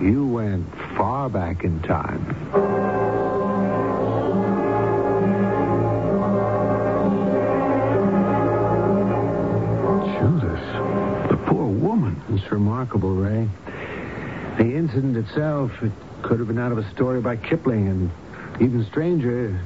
You 0.00 0.26
went 0.26 0.66
far 0.96 1.28
back 1.28 1.64
in 1.64 1.80
time. 1.82 3.03
It's 12.30 12.50
remarkable, 12.50 13.14
Ray. 13.14 13.48
The 14.58 14.74
incident 14.74 15.16
itself, 15.16 15.70
it 15.82 15.92
could 16.22 16.38
have 16.38 16.48
been 16.48 16.58
out 16.58 16.72
of 16.72 16.78
a 16.78 16.90
story 16.92 17.20
by 17.20 17.36
Kipling, 17.36 17.88
and 17.88 18.10
even 18.60 18.84
stranger, 18.86 19.60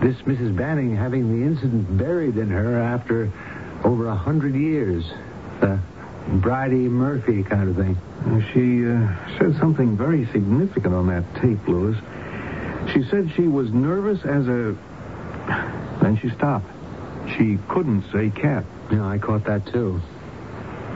this 0.00 0.16
Mrs. 0.22 0.56
Banning 0.56 0.94
having 0.94 1.40
the 1.40 1.46
incident 1.46 1.98
buried 1.98 2.36
in 2.36 2.50
her 2.50 2.78
after 2.78 3.32
over 3.84 4.06
a 4.08 4.14
hundred 4.14 4.54
years. 4.54 5.04
The 5.60 5.80
Bridey 6.40 6.88
Murphy 6.88 7.42
kind 7.42 7.68
of 7.68 7.76
thing. 7.76 7.96
She 8.52 8.86
uh, 8.86 9.38
said 9.38 9.58
something 9.58 9.96
very 9.96 10.26
significant 10.26 10.94
on 10.94 11.06
that 11.08 11.24
tape, 11.40 11.66
Lewis. 11.66 11.96
She 12.92 13.02
said 13.10 13.32
she 13.34 13.48
was 13.48 13.72
nervous 13.72 14.24
as 14.24 14.46
a 14.48 14.76
Then 16.02 16.18
she 16.20 16.28
stopped. 16.30 16.66
She 17.36 17.58
couldn't 17.68 18.04
say 18.12 18.30
cat. 18.30 18.64
Yeah, 18.90 19.06
I 19.06 19.18
caught 19.18 19.44
that 19.44 19.66
too. 19.66 20.00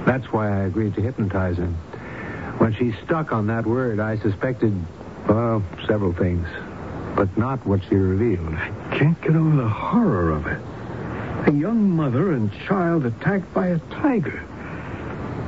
That's 0.06 0.26
why 0.32 0.48
I 0.48 0.64
agreed 0.64 0.94
to 0.94 1.02
hypnotize 1.02 1.56
him. 1.56 1.74
When 2.58 2.74
she 2.74 2.92
stuck 3.04 3.32
on 3.32 3.46
that 3.46 3.66
word, 3.66 4.00
I 4.00 4.18
suspected, 4.18 4.74
well, 5.28 5.62
several 5.86 6.12
things. 6.12 6.46
But 7.16 7.36
not 7.36 7.64
what 7.66 7.82
she 7.84 7.94
revealed. 7.94 8.54
I 8.54 8.98
can't 8.98 9.20
get 9.20 9.34
over 9.34 9.56
the 9.56 9.68
horror 9.68 10.30
of 10.32 10.46
it. 10.46 10.60
A 11.48 11.52
young 11.52 11.90
mother 11.90 12.32
and 12.32 12.52
child 12.66 13.06
attacked 13.06 13.52
by 13.54 13.68
a 13.68 13.78
tiger. 13.78 14.42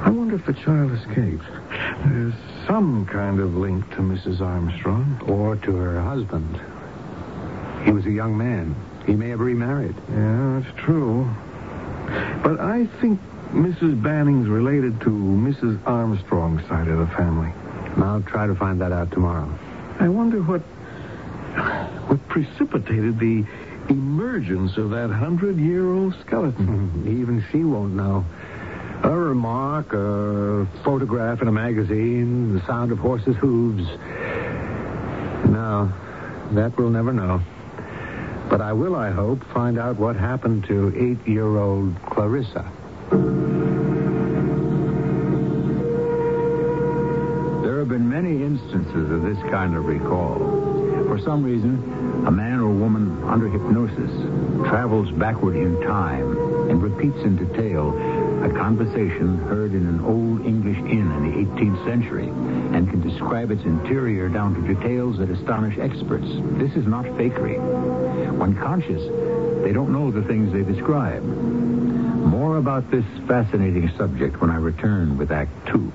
I 0.02 0.10
wonder 0.10 0.34
if 0.34 0.46
the 0.46 0.54
child 0.54 0.92
escaped. 0.92 1.44
There's 2.06 2.34
some 2.66 3.06
kind 3.06 3.40
of 3.40 3.54
link 3.54 3.88
to 3.90 3.98
Mrs. 3.98 4.40
Armstrong. 4.40 5.20
Or 5.28 5.56
to 5.56 5.76
her 5.76 6.00
husband. 6.00 6.60
He 7.84 7.92
was 7.92 8.06
a 8.06 8.10
young 8.10 8.36
man. 8.36 8.74
He 9.06 9.14
may 9.14 9.28
have 9.28 9.40
remarried. 9.40 9.94
Yeah, 10.10 10.60
that's 10.60 10.80
true. 10.80 11.30
But 12.42 12.58
I 12.60 12.86
think 13.00 13.20
Mrs. 13.52 14.02
Banning's 14.02 14.48
related 14.48 14.98
to 15.02 15.10
Mrs. 15.10 15.78
Armstrong's 15.86 16.66
side 16.68 16.88
of 16.88 16.98
the 16.98 17.06
family. 17.14 17.52
I'll 18.02 18.22
try 18.22 18.46
to 18.46 18.54
find 18.54 18.80
that 18.80 18.92
out 18.92 19.10
tomorrow. 19.10 19.48
I 20.00 20.08
wonder 20.08 20.42
what 20.42 20.62
what 22.08 22.28
precipitated 22.28 23.18
the 23.18 23.44
emergence 23.90 24.78
of 24.78 24.90
that 24.90 25.10
hundred-year-old 25.10 26.14
skeleton. 26.24 27.04
Even 27.20 27.44
she 27.52 27.62
won't 27.62 27.94
know. 27.94 28.24
A 29.02 29.10
remark, 29.10 29.92
a 29.92 30.66
photograph 30.82 31.42
in 31.42 31.48
a 31.48 31.52
magazine, 31.52 32.54
the 32.54 32.66
sound 32.66 32.90
of 32.90 32.98
horses' 32.98 33.36
hooves. 33.36 33.86
No, 35.46 35.92
that 36.52 36.72
we'll 36.78 36.88
never 36.88 37.12
know. 37.12 37.42
But 38.48 38.62
I 38.62 38.72
will, 38.72 38.96
I 38.96 39.10
hope, 39.10 39.44
find 39.52 39.78
out 39.78 39.96
what 39.96 40.16
happened 40.16 40.64
to 40.66 40.94
eight-year-old 40.96 42.00
Clarissa. 42.06 42.70
There 47.62 47.78
have 47.78 47.88
been 47.88 48.08
many 48.08 48.42
instances 48.42 49.10
of 49.10 49.22
this 49.22 49.38
kind 49.50 49.76
of 49.76 49.84
recall. 49.84 50.38
For 51.06 51.18
some 51.18 51.42
reason, 51.42 52.24
a 52.26 52.30
man 52.30 52.60
or 52.60 52.70
woman 52.70 53.22
under 53.24 53.48
hypnosis 53.48 54.10
travels 54.68 55.10
backward 55.12 55.56
in 55.56 55.80
time 55.82 56.70
and 56.70 56.82
repeats 56.82 57.18
in 57.24 57.36
detail 57.36 57.92
a 58.42 58.48
conversation 58.48 59.38
heard 59.38 59.72
in 59.72 59.86
an 59.86 60.00
old 60.04 60.44
English 60.44 60.78
inn 60.78 61.12
in 61.12 61.30
the 61.30 61.36
18th 61.52 61.84
century 61.84 62.26
and 62.26 62.90
can 62.90 63.00
describe 63.00 63.52
its 63.52 63.62
interior 63.62 64.28
down 64.28 64.54
to 64.54 64.74
details 64.74 65.18
that 65.18 65.30
astonish 65.30 65.78
experts. 65.78 66.26
This 66.58 66.72
is 66.74 66.86
not 66.86 67.04
fakery. 67.04 67.58
When 68.36 68.56
conscious, 68.56 69.02
they 69.62 69.72
don't 69.72 69.92
know 69.92 70.10
the 70.10 70.22
things 70.22 70.52
they 70.52 70.62
describe. 70.62 71.22
More 72.22 72.56
about 72.56 72.90
this 72.90 73.04
fascinating 73.26 73.90
subject 73.98 74.40
when 74.40 74.50
I 74.50 74.56
return 74.56 75.18
with 75.18 75.30
Act 75.30 75.50
Two. 75.66 75.92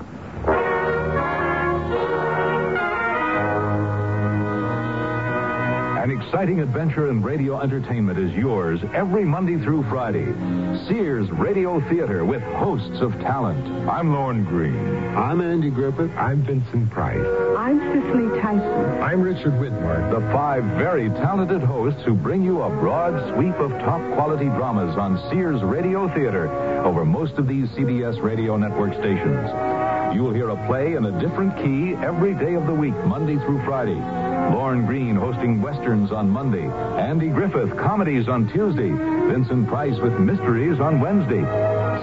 Exciting 6.22 6.58
adventure 6.60 7.10
in 7.10 7.22
radio 7.22 7.60
entertainment 7.60 8.18
is 8.18 8.32
yours 8.32 8.80
every 8.92 9.24
Monday 9.24 9.56
through 9.62 9.84
Friday. 9.84 10.26
Sears 10.88 11.30
Radio 11.30 11.80
Theater 11.88 12.24
with 12.24 12.42
hosts 12.42 13.00
of 13.00 13.12
talent. 13.20 13.64
I'm 13.88 14.12
Lorne 14.12 14.44
Greene. 14.44 15.14
I'm 15.16 15.40
Andy 15.40 15.70
Griffith. 15.70 16.10
I'm 16.16 16.42
Vincent 16.42 16.90
Price. 16.90 17.24
I'm 17.56 17.78
Cicely 17.78 18.40
Tyson. 18.40 19.00
I'm 19.00 19.22
Richard 19.22 19.52
Widmark. 19.54 20.10
The 20.10 20.20
five 20.32 20.64
very 20.76 21.08
talented 21.08 21.62
hosts 21.62 22.02
who 22.04 22.14
bring 22.14 22.42
you 22.42 22.62
a 22.62 22.68
broad 22.68 23.34
sweep 23.34 23.54
of 23.54 23.70
top 23.82 24.00
quality 24.14 24.46
dramas 24.46 24.96
on 24.98 25.18
Sears 25.30 25.62
Radio 25.62 26.12
Theater 26.14 26.50
over 26.82 27.04
most 27.04 27.34
of 27.34 27.46
these 27.46 27.68
CBS 27.70 28.20
radio 28.20 28.56
network 28.56 28.92
stations. 28.94 29.87
You'll 30.12 30.32
hear 30.32 30.48
a 30.48 30.66
play 30.66 30.94
in 30.94 31.04
a 31.04 31.20
different 31.20 31.56
key 31.56 31.94
every 32.04 32.34
day 32.34 32.54
of 32.54 32.66
the 32.66 32.74
week, 32.74 32.94
Monday 33.04 33.36
through 33.36 33.64
Friday. 33.64 33.94
Lorne 34.54 34.86
Greene 34.86 35.16
hosting 35.16 35.60
westerns 35.60 36.10
on 36.10 36.30
Monday, 36.30 36.64
Andy 36.98 37.28
Griffith 37.28 37.76
comedies 37.76 38.26
on 38.28 38.48
Tuesday, 38.50 38.90
Vincent 38.90 39.68
Price 39.68 39.98
with 40.00 40.18
mysteries 40.18 40.80
on 40.80 41.00
Wednesday, 41.00 41.42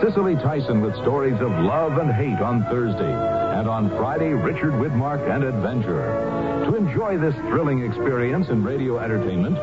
Cicely 0.02 0.36
Tyson 0.36 0.82
with 0.82 0.96
stories 0.98 1.40
of 1.42 1.50
love 1.50 1.98
and 1.98 2.12
hate 2.14 2.40
on 2.42 2.64
Thursday, 2.66 3.12
and 3.60 3.68
on 3.68 3.90
Friday, 3.98 4.34
Richard 4.34 4.74
Widmark 4.74 5.28
and 5.34 5.44
adventure. 5.44 6.64
To 6.66 6.76
enjoy 6.76 7.18
this 7.18 7.36
thrilling 7.50 7.84
experience 7.84 8.50
in 8.50 8.64
radio 8.64 9.00
entertainment, 9.00 9.58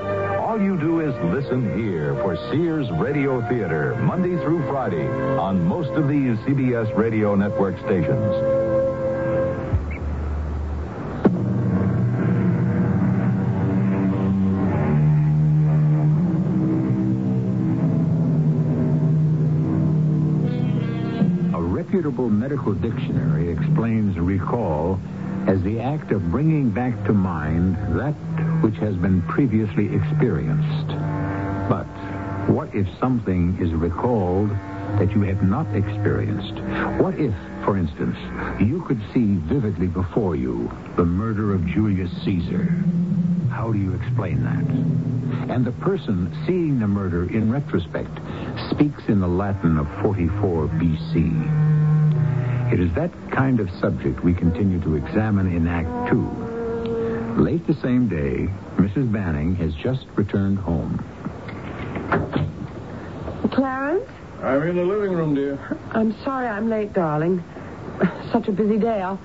all 0.53 0.61
you 0.61 0.77
do 0.77 1.01
is 1.01 1.15
listen 1.33 1.83
here 1.83 2.15
for 2.17 2.37
Sears 2.51 2.91
Radio 2.91 3.41
Theater, 3.49 3.95
Monday 4.03 4.37
through 4.37 4.61
Friday, 4.69 5.09
on 5.39 5.65
most 5.65 5.89
of 5.93 6.09
these 6.09 6.37
CBS 6.41 6.95
radio 6.95 7.35
network 7.35 7.79
stations. 7.79 8.07
A 21.55 21.63
reputable 21.63 22.29
medical 22.29 22.75
dictionary 22.75 23.49
explains 23.49 24.19
recall 24.19 25.01
as 25.47 25.63
the 25.63 25.81
act 25.81 26.13
of 26.13 26.31
bringing 26.31 26.69
back 26.69 26.93
to 27.07 27.15
mind 27.15 27.75
that 27.99 28.15
which 28.63 28.77
has 28.77 28.95
been 28.97 29.23
previously 29.23 29.95
experienced. 29.95 30.89
But 31.69 31.87
what 32.49 32.75
if 32.75 32.87
something 32.99 33.59
is 33.61 33.73
recalled 33.73 34.51
that 34.99 35.13
you 35.15 35.23
have 35.23 35.43
not 35.43 35.67
experienced? 35.75 36.55
What 37.03 37.19
if, 37.19 37.35
for 37.65 37.77
instance, 37.77 38.17
you 38.61 38.83
could 38.87 39.01
see 39.13 39.35
vividly 39.35 39.87
before 39.87 40.37
you 40.37 40.71
the 40.97 41.05
murder 41.05 41.55
of 41.55 41.67
Julius 41.67 42.11
Caesar? 42.25 42.65
How 43.51 43.73
do 43.73 43.79
you 43.79 43.95
explain 43.95 44.43
that? 44.45 45.53
And 45.53 45.65
the 45.65 45.73
person 45.73 46.35
seeing 46.47 46.79
the 46.79 46.87
murder 46.87 47.29
in 47.29 47.51
retrospect 47.51 48.11
speaks 48.71 49.03
in 49.09 49.21
the 49.21 49.29
Latin 49.29 49.79
of 49.79 49.87
44 50.03 50.69
BC. 50.69 52.73
It 52.73 52.81
is 52.81 52.93
that 52.95 53.11
kind 53.31 53.61
of 53.61 53.71
subject 53.81 54.25
we 54.25 54.35
continue 54.35 54.81
to 54.81 54.97
examine 54.97 55.55
in 55.55 55.69
Act 55.69 56.11
Two. 56.11 56.42
Late 57.37 57.67
the 57.67 57.75
same 57.75 58.09
day, 58.09 58.47
Mrs. 58.77 59.11
Banning 59.11 59.55
has 59.57 59.75
just 59.75 60.07
returned 60.17 60.59
home. 60.59 60.99
Clarence? 63.53 64.09
I'm 64.43 64.63
in 64.63 64.77
the 64.77 64.85
living 64.85 65.13
room, 65.13 65.35
dear. 65.35 65.79
I'm 65.93 66.15
sorry 66.25 66.47
I'm 66.47 66.69
late, 66.69 66.93
darling. 66.93 67.43
Such 68.33 68.49
a 68.49 68.53
busy 68.53 68.79
day. 68.79 69.01
I'll 69.01 69.21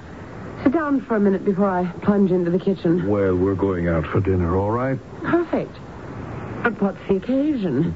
sit 0.64 0.72
down 0.74 1.02
for 1.02 1.18
a 1.18 1.20
minute 1.20 1.44
before 1.44 1.70
I 1.70 1.86
plunge 2.04 2.32
into 2.32 2.50
the 2.50 2.60
kitchen. 2.60 3.10
Well, 3.10 3.36
we're 3.36 3.56
going 3.56 3.88
out 3.90 4.06
for 4.06 4.22
dinner, 4.22 4.56
all 4.56 4.72
right? 4.72 5.00
Perfect. 5.24 5.78
But 6.64 6.82
what's 6.82 7.00
the 7.10 7.18
occasion? 7.18 7.94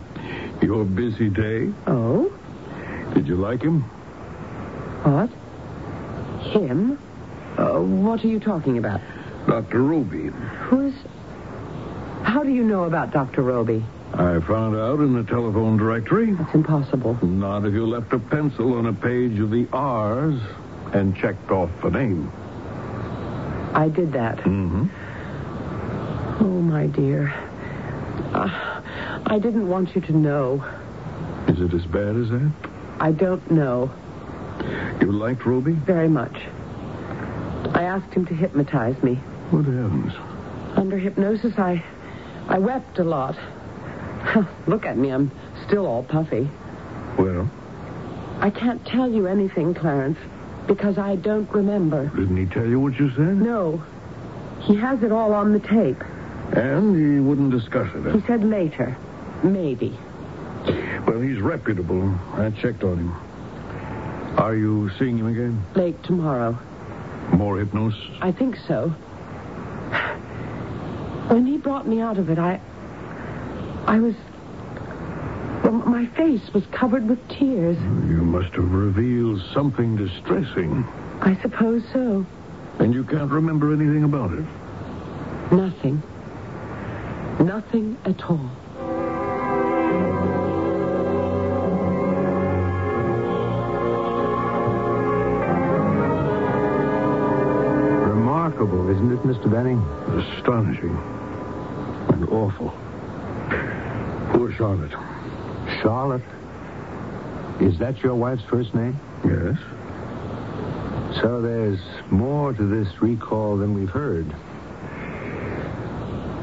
Your 0.62 0.84
busy 0.84 1.30
day. 1.30 1.72
Oh? 1.88 2.32
Did 3.14 3.28
you 3.28 3.36
like 3.36 3.62
him? 3.62 3.82
What? 5.04 5.30
Him? 6.52 7.00
Uh, 7.58 7.80
what 7.80 8.24
are 8.24 8.28
you 8.28 8.40
talking 8.40 8.78
about? 8.78 9.00
Dr. 9.48 9.82
Ruby. 9.82 10.28
Who's. 10.70 10.94
How 12.24 12.44
do 12.44 12.50
you 12.52 12.64
know 12.64 12.84
about 12.86 13.12
Dr. 13.12 13.42
Roby? 13.42 13.84
I 14.14 14.40
found 14.42 14.76
out 14.76 15.00
in 15.00 15.14
the 15.14 15.24
telephone 15.24 15.78
directory. 15.78 16.34
That's 16.34 16.54
impossible. 16.54 17.18
Not 17.26 17.66
if 17.66 17.74
you 17.74 17.86
left 17.86 18.14
a 18.14 18.20
pencil 18.20 18.74
on 18.78 18.86
a 18.88 18.94
page 18.94 19.40
of 19.40 19.50
the 19.52 19.68
R's 19.74 20.40
and 20.94 21.16
checked 21.16 21.50
off 21.52 21.70
the 21.82 21.90
name. 21.90 22.32
I 23.74 23.88
did 23.90 24.12
that. 24.14 24.38
Mm-hmm. 24.40 24.88
Oh, 26.44 26.62
my 26.62 26.88
dear. 26.88 27.30
Uh, 28.34 28.82
I 29.26 29.40
didn't 29.40 29.68
want 29.70 29.96
you 29.96 30.02
to 30.02 30.12
know. 30.14 30.64
Is 31.48 31.60
it 31.62 31.74
as 31.74 31.86
bad 31.86 32.16
as 32.18 32.30
that? 32.30 32.52
I 33.00 33.12
don't 33.12 33.50
know 33.50 33.90
You 35.02 35.12
liked 35.12 35.46
Ruby? 35.46 35.72
very 35.74 36.10
much. 36.10 36.36
I 37.74 37.84
asked 37.84 38.14
him 38.14 38.26
to 38.28 38.34
hypnotize 38.34 39.02
me. 39.02 39.20
What 39.52 39.66
heavens? 39.66 40.14
Under 40.78 40.98
hypnosis, 40.98 41.54
I, 41.58 41.84
I 42.48 42.58
wept 42.58 43.00
a 43.00 43.04
lot. 43.04 43.38
Look 44.68 44.86
at 44.86 44.98
me, 44.98 45.10
I'm 45.10 45.32
still 45.68 45.86
all 45.86 46.04
puffy. 46.04 46.50
Well, 47.18 47.50
I 48.40 48.50
can't 48.50 48.84
tell 48.88 49.12
you 49.12 49.28
anything, 49.28 49.74
Clarence, 49.74 50.18
because 50.68 50.98
I 50.98 51.16
don't 51.18 51.50
remember. 51.52 52.08
didn't 52.16 52.38
he 52.38 52.46
tell 52.46 52.66
you 52.66 52.80
what 52.80 52.98
you 53.00 53.10
said? 53.12 53.36
No. 53.38 53.84
He 54.62 54.76
has 54.76 55.04
it 55.04 55.12
all 55.12 55.34
on 55.34 55.54
the 55.54 55.60
tape. 55.60 56.02
And 56.56 56.96
he 56.96 57.20
wouldn't 57.20 57.52
discuss 57.52 57.94
it. 57.96 58.04
huh? 58.04 58.18
He 58.18 58.26
said 58.28 58.44
later. 58.44 58.96
Maybe. 59.44 59.98
Well, 61.08 61.20
he's 61.20 61.40
reputable. 61.40 62.14
I 62.34 62.52
checked 62.52 62.84
on 62.84 62.98
him. 62.98 63.12
Are 64.38 64.56
you 64.56 64.90
seeing 65.00 65.18
him 65.18 65.28
again? 65.28 65.64
Late 65.76 66.02
tomorrow. 66.04 66.58
More 67.34 67.58
hypnosis? 67.60 68.00
I 68.22 68.32
think 68.32 68.56
so. 68.68 68.94
When 71.32 71.46
he 71.46 71.58
brought 71.58 71.88
me 71.88 72.02
out 72.02 72.18
of 72.18 72.30
it, 72.30 72.38
I. 72.38 72.60
I 73.88 74.02
was. 74.02 74.16
Well, 75.64 75.72
my 75.72 76.06
face 76.08 76.54
was 76.54 76.66
covered 76.74 77.08
with 77.08 77.26
tears. 77.30 77.78
Oh, 77.80 78.06
you 78.06 78.22
must 78.22 78.54
have 78.56 78.70
revealed 78.70 79.42
something 79.54 79.96
distressing. 79.96 80.84
I 81.22 81.38
suppose 81.42 81.84
so. 81.94 82.26
And 82.80 82.94
you 82.94 83.06
can't 83.06 83.32
remember 83.32 83.74
anything 83.74 84.04
about 84.04 84.34
it? 84.34 84.44
Nothing. 85.54 86.04
Nothing 87.40 87.98
at 88.04 88.22
all. 88.30 88.52
Remarkable, 98.06 98.90
isn't 98.90 99.14
it, 99.14 99.24
Mr. 99.24 99.50
Benning? 99.50 99.80
Astonishing. 100.38 101.21
Awful. 102.32 102.74
Poor 104.34 104.54
Charlotte. 104.54 104.92
Charlotte. 105.82 106.24
Is 107.60 107.78
that 107.80 108.02
your 108.02 108.16
wife's 108.16 108.44
first 108.44 108.74
name? 108.74 108.98
Yes? 109.26 109.58
So 111.22 111.42
there's 111.42 111.80
more 112.10 112.54
to 112.54 112.64
this 112.64 113.02
recall 113.02 113.58
than 113.58 113.74
we've 113.74 113.90
heard. 113.90 114.26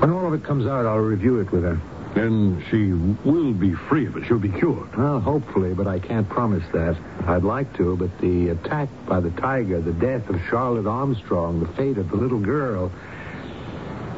When 0.01 0.11
all 0.11 0.27
of 0.27 0.35
it 0.35 0.44
comes 0.44 0.66
out, 0.66 0.85
I'll 0.85 0.98
review 0.98 1.40
it 1.40 1.51
with 1.51 1.62
her. 1.64 1.81
Then 2.14 2.62
she 2.70 2.92
will 3.29 3.53
be 3.53 3.74
free 3.74 4.07
of 4.07 4.16
it. 4.16 4.27
She'll 4.27 4.38
be 4.38 4.51
cured. 4.51 4.94
Well, 4.96 5.20
hopefully, 5.20 5.72
but 5.72 5.87
I 5.87 5.98
can't 5.98 6.29
promise 6.29 6.64
that. 6.72 6.96
I'd 7.27 7.44
like 7.44 7.74
to, 7.79 7.96
but 7.96 8.16
the 8.20 8.51
attack 8.51 8.88
by 9.07 9.20
the 9.20 9.31
tiger, 9.31 9.81
the 9.81 9.92
death 9.92 10.29
of 10.29 10.40
Charlotte 10.51 10.87
Armstrong, 10.87 11.61
the 11.61 11.68
fate 11.68 11.96
of 11.96 12.11
the 12.11 12.16
little 12.16 12.40
girl, 12.40 12.92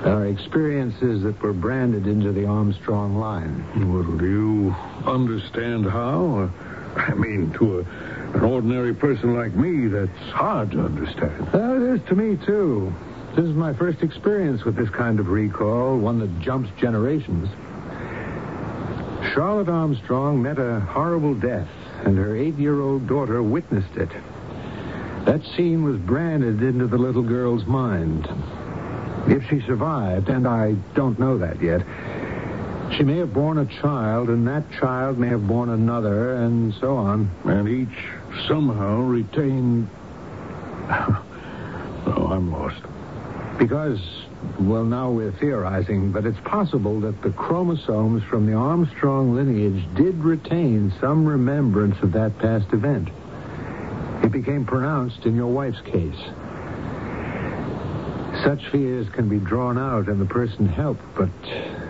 are 0.06 0.26
experiences 0.26 1.22
that 1.22 1.40
were 1.42 1.52
branded 1.52 2.06
into 2.06 2.32
the 2.32 2.46
Armstrong 2.46 3.16
line. 3.18 3.64
Well, 3.92 4.16
do 4.16 4.26
you 4.26 4.74
understand 5.06 5.86
how? 5.86 6.50
Uh, 6.96 7.00
I 7.00 7.14
mean, 7.14 7.52
to 7.58 7.80
a, 7.80 7.82
an 8.36 8.44
ordinary 8.44 8.94
person 8.94 9.34
like 9.34 9.54
me, 9.54 9.88
that's 9.88 10.30
hard 10.32 10.72
to 10.72 10.80
understand. 10.80 11.52
Well, 11.52 11.82
it 11.82 12.00
is 12.00 12.08
to 12.08 12.14
me, 12.14 12.36
too. 12.44 12.92
This 13.36 13.44
is 13.44 13.54
my 13.54 13.72
first 13.74 14.02
experience 14.02 14.64
with 14.64 14.74
this 14.74 14.90
kind 14.90 15.20
of 15.20 15.28
recall, 15.28 15.96
one 15.98 16.18
that 16.20 16.40
jumps 16.40 16.70
generations. 16.80 17.48
Charlotte 19.34 19.68
Armstrong 19.68 20.42
met 20.42 20.58
a 20.58 20.80
horrible 20.80 21.34
death, 21.34 21.68
and 22.04 22.16
her 22.16 22.34
eight-year-old 22.34 23.06
daughter 23.06 23.42
witnessed 23.42 23.96
it. 23.96 24.10
That 25.26 25.42
scene 25.54 25.84
was 25.84 25.98
branded 25.98 26.62
into 26.62 26.86
the 26.86 26.98
little 26.98 27.22
girl's 27.22 27.66
mind. 27.66 28.26
If 29.26 29.48
she 29.48 29.60
survived, 29.66 30.28
and 30.28 30.46
I 30.46 30.72
don't 30.94 31.18
know 31.18 31.38
that 31.38 31.62
yet, 31.62 31.82
she 32.96 33.04
may 33.04 33.18
have 33.18 33.32
borne 33.32 33.58
a 33.58 33.66
child, 33.66 34.28
and 34.28 34.46
that 34.48 34.64
child 34.72 35.18
may 35.18 35.28
have 35.28 35.46
borne 35.46 35.68
another, 35.68 36.34
and 36.34 36.74
so 36.74 36.96
on. 36.96 37.30
And 37.44 37.68
each 37.68 38.46
somehow 38.48 39.00
retained. 39.00 39.88
oh, 40.90 42.28
I'm 42.32 42.50
lost. 42.50 42.82
Because, 43.58 44.00
well, 44.58 44.84
now 44.84 45.10
we're 45.10 45.32
theorizing, 45.32 46.10
but 46.12 46.26
it's 46.26 46.40
possible 46.40 47.00
that 47.00 47.22
the 47.22 47.30
chromosomes 47.30 48.22
from 48.24 48.46
the 48.46 48.54
Armstrong 48.54 49.34
lineage 49.34 49.84
did 49.94 50.16
retain 50.16 50.92
some 51.00 51.26
remembrance 51.26 51.96
of 52.02 52.12
that 52.12 52.36
past 52.38 52.72
event. 52.72 53.08
It 54.24 54.32
became 54.32 54.64
pronounced 54.64 55.26
in 55.26 55.36
your 55.36 55.46
wife's 55.46 55.80
case. 55.82 56.18
Such 58.44 58.66
fears 58.70 59.08
can 59.10 59.28
be 59.28 59.38
drawn 59.38 59.78
out 59.78 60.08
and 60.08 60.20
the 60.20 60.24
person 60.24 60.66
helped, 60.66 61.02
but 61.14 61.28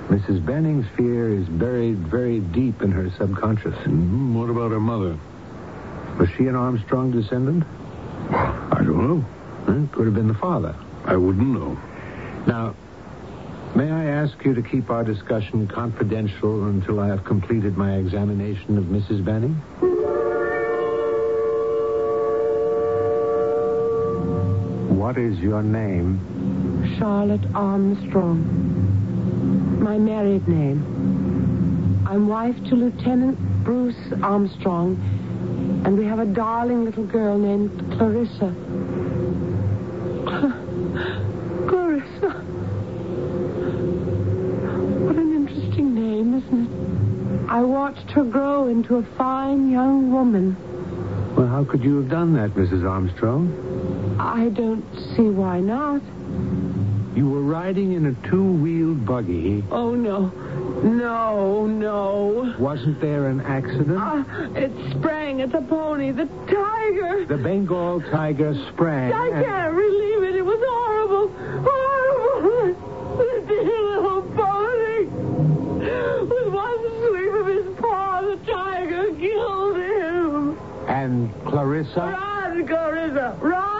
Mrs. 0.08 0.44
Benning's 0.44 0.86
fear 0.96 1.32
is 1.32 1.48
buried 1.48 1.98
very 1.98 2.40
deep 2.40 2.82
in 2.82 2.90
her 2.90 3.10
subconscious. 3.16 3.74
Mm, 3.86 4.34
what 4.34 4.50
about 4.50 4.70
her 4.72 4.80
mother? 4.80 5.16
Was 6.18 6.28
she 6.36 6.46
an 6.48 6.56
Armstrong 6.56 7.12
descendant? 7.12 7.64
I 8.30 8.82
don't 8.84 9.08
know. 9.08 9.20
Hmm, 9.20 9.86
Could 9.86 10.06
have 10.06 10.14
been 10.14 10.28
the 10.28 10.34
father. 10.34 10.74
I 11.04 11.16
wouldn't 11.16 11.46
know. 11.46 11.78
Now, 12.46 12.74
may 13.76 13.90
I 13.90 14.04
ask 14.06 14.44
you 14.44 14.54
to 14.54 14.62
keep 14.62 14.90
our 14.90 15.04
discussion 15.04 15.66
confidential 15.68 16.66
until 16.68 17.00
I 17.00 17.06
have 17.08 17.24
completed 17.24 17.76
my 17.76 17.96
examination 17.96 18.76
of 18.76 18.84
Mrs. 18.84 19.24
Benning? 19.24 19.60
What 25.10 25.18
is 25.18 25.40
your 25.40 25.64
name? 25.64 26.20
Charlotte 26.96 27.44
Armstrong. 27.52 28.44
My 29.82 29.98
married 29.98 30.46
name. 30.46 32.04
I'm 32.08 32.28
wife 32.28 32.54
to 32.68 32.76
Lieutenant 32.76 33.36
Bruce 33.64 34.12
Armstrong, 34.22 34.94
and 35.84 35.98
we 35.98 36.04
have 36.04 36.20
a 36.20 36.26
darling 36.26 36.84
little 36.84 37.02
girl 37.02 37.36
named 37.38 37.76
Clarissa. 37.98 38.54
Clarissa. 41.68 42.30
What 45.06 45.16
an 45.16 45.32
interesting 45.34 45.92
name, 45.92 46.34
isn't 46.38 46.66
it? 46.66 47.50
I 47.50 47.62
watched 47.62 48.12
her 48.12 48.22
grow 48.22 48.68
into 48.68 48.98
a 48.98 49.02
fine 49.18 49.72
young 49.72 50.12
woman. 50.12 50.56
Well, 51.36 51.48
how 51.48 51.64
could 51.64 51.82
you 51.82 51.96
have 51.96 52.08
done 52.08 52.32
that, 52.34 52.50
Mrs. 52.50 52.88
Armstrong? 52.88 53.79
I 54.32 54.48
don't 54.50 54.84
see 55.16 55.28
why 55.28 55.58
not. 55.60 56.00
You 57.16 57.28
were 57.28 57.42
riding 57.42 57.92
in 57.94 58.06
a 58.06 58.28
two-wheeled 58.28 59.04
buggy. 59.04 59.64
Oh, 59.72 59.94
no. 59.96 60.28
No, 60.84 61.66
no. 61.66 62.54
Wasn't 62.58 63.00
there 63.00 63.26
an 63.26 63.40
accident? 63.40 63.98
Ah, 63.98 64.24
it 64.54 64.70
sprang 64.92 65.40
at 65.42 65.50
the 65.50 65.62
pony, 65.62 66.12
the 66.12 66.26
tiger. 66.46 67.26
The 67.26 67.36
Bengal 67.36 68.00
tiger 68.12 68.54
sprang. 68.72 69.12
I 69.12 69.26
and- 69.30 69.44
can't 69.44 69.74
relieve 69.74 70.22
it. 70.22 70.36
It 70.36 70.44
was 70.46 70.60
horrible. 70.64 71.28
Horrible. 71.68 72.86
The 73.20 73.44
dear 73.48 73.82
little 73.82 74.22
pony. 74.22 75.04
With 76.30 76.54
one 76.54 76.78
sweep 77.08 77.34
of 77.34 77.46
his 77.46 77.78
paw, 77.78 78.22
the 78.22 78.36
tiger 78.50 79.12
killed 79.16 79.76
him. 79.76 80.58
And 80.88 81.30
Clarissa? 81.44 82.00
Run, 82.00 82.66
Clarissa. 82.66 83.36
Run. 83.42 83.79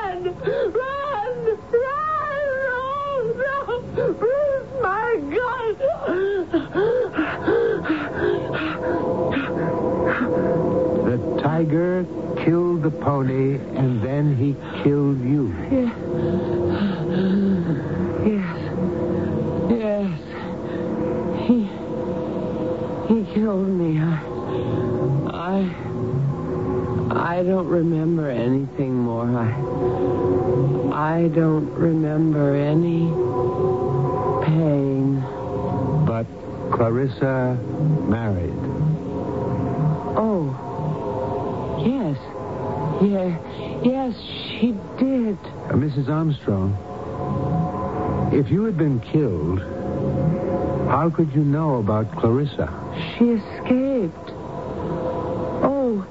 Tiger 11.60 12.06
killed 12.44 12.82
the 12.82 12.90
pony, 12.90 13.56
and 13.76 14.02
then 14.02 14.34
he 14.34 14.54
killed 14.82 15.20
you. 15.20 15.52
Yes. 15.70 15.92
Yes. 18.26 18.56
Yes. 19.70 20.10
He. 21.46 21.68
He 23.08 23.34
killed 23.34 23.68
me. 23.68 24.00
I. 24.00 24.04
I. 25.32 25.76
I 27.12 27.42
don't 27.42 27.68
remember 27.68 28.30
anything 28.30 28.94
more. 28.94 29.26
I. 29.26 29.50
I 30.92 31.28
don't 31.28 31.70
remember 31.72 32.54
any 32.54 33.10
pain. 34.46 35.20
But 36.06 36.26
Clarissa 36.72 37.58
married. 38.08 38.59
Yeah. 43.00 43.38
Yes, 43.82 44.14
she 44.58 44.72
did. 44.98 45.38
Uh, 45.38 45.72
Mrs. 45.72 46.08
Armstrong, 46.08 46.76
if 48.32 48.50
you 48.50 48.64
had 48.64 48.76
been 48.76 49.00
killed, 49.00 49.60
how 50.90 51.08
could 51.08 51.32
you 51.32 51.42
know 51.42 51.76
about 51.76 52.14
Clarissa? 52.16 52.68
She 53.16 53.30
escaped. 53.30 54.30
Oh, 55.62 56.06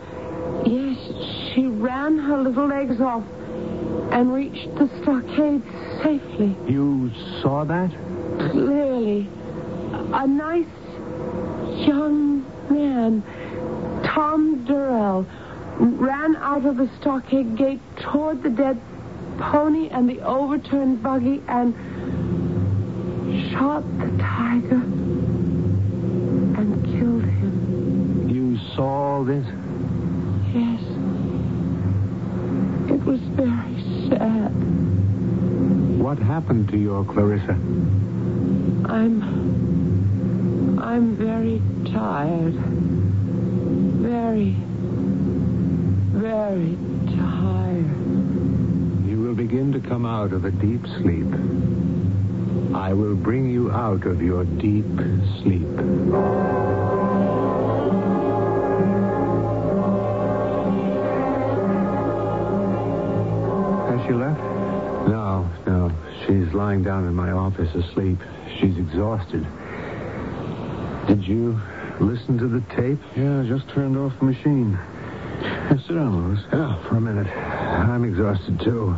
yes, 0.65 1.53
she 1.53 1.67
ran 1.67 2.17
her 2.17 2.41
little 2.41 2.67
legs 2.67 2.99
off 2.99 3.23
and 4.11 4.33
reached 4.33 4.73
the 4.75 4.89
stockade 5.01 5.61
safely. 6.01 6.55
You 6.67 7.11
saw 7.41 7.65
that? 7.65 7.91
Clearly. 8.51 9.29
A 10.13 10.25
nice 10.25 10.65
young 11.87 12.43
man, 12.69 13.21
Tom 14.03 14.65
Durrell, 14.65 15.27
ran 15.79 16.35
out 16.37 16.65
of 16.65 16.77
the 16.77 16.89
stockade 16.99 17.55
gate 17.55 17.79
toward 17.97 18.43
the 18.43 18.49
dead 18.49 18.79
pony 19.39 19.87
and 19.89 20.09
the 20.09 20.19
overturned 20.21 21.01
buggy 21.01 21.41
and 21.47 21.73
shot 23.51 23.83
the 23.99 24.07
tiger 24.17 24.81
and 26.59 26.85
killed 26.85 27.23
him. 27.23 28.29
You 28.29 28.57
saw 28.75 29.23
this? 29.23 29.45
Yes. 30.53 30.81
It 32.91 33.05
was 33.05 33.19
very 33.21 34.09
sad. 34.09 34.51
What 35.99 36.17
happened 36.17 36.69
to 36.69 36.77
your 36.77 37.05
Clarissa? 37.05 37.57
I'm. 38.85 39.21
I'm 40.81 41.15
very 41.15 41.61
tired. 41.91 42.55
Very, 44.01 44.55
very 46.29 46.77
tired. 47.17 47.89
You 49.07 49.19
will 49.19 49.33
begin 49.33 49.71
to 49.73 49.79
come 49.79 50.05
out 50.05 50.31
of 50.31 50.45
a 50.45 50.51
deep 50.51 50.85
sleep. 51.01 51.25
I 52.75 52.93
will 52.93 53.15
bring 53.15 53.49
you 53.49 53.71
out 53.71 54.05
of 54.05 54.21
your 54.21 54.43
deep 54.43 54.85
sleep. 55.41 55.65
Has 63.89 64.05
she 64.05 64.13
left? 64.13 64.39
No, 65.09 65.49
no. 65.65 65.91
She's 66.27 66.53
lying 66.53 66.83
down 66.83 67.07
in 67.07 67.15
my 67.15 67.31
office 67.31 67.73
asleep. 67.73 68.19
She's 68.59 68.77
exhausted. 68.77 69.47
Did 71.07 71.27
you 71.27 71.59
listen 71.99 72.37
to 72.37 72.47
the 72.47 72.61
tape? 72.75 72.99
Yeah, 73.15 73.41
I 73.41 73.47
just 73.47 73.67
turned 73.69 73.97
off 73.97 74.13
the 74.19 74.25
machine. 74.25 74.77
Yeah, 75.69 75.77
sit 75.77 75.93
down, 75.93 76.29
Lewis. 76.29 76.43
Oh, 76.51 76.83
for 76.89 76.97
a 76.97 77.01
minute. 77.01 77.27
I'm 77.27 78.03
exhausted, 78.03 78.59
too. 78.59 78.97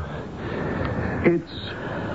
It's 1.26 1.52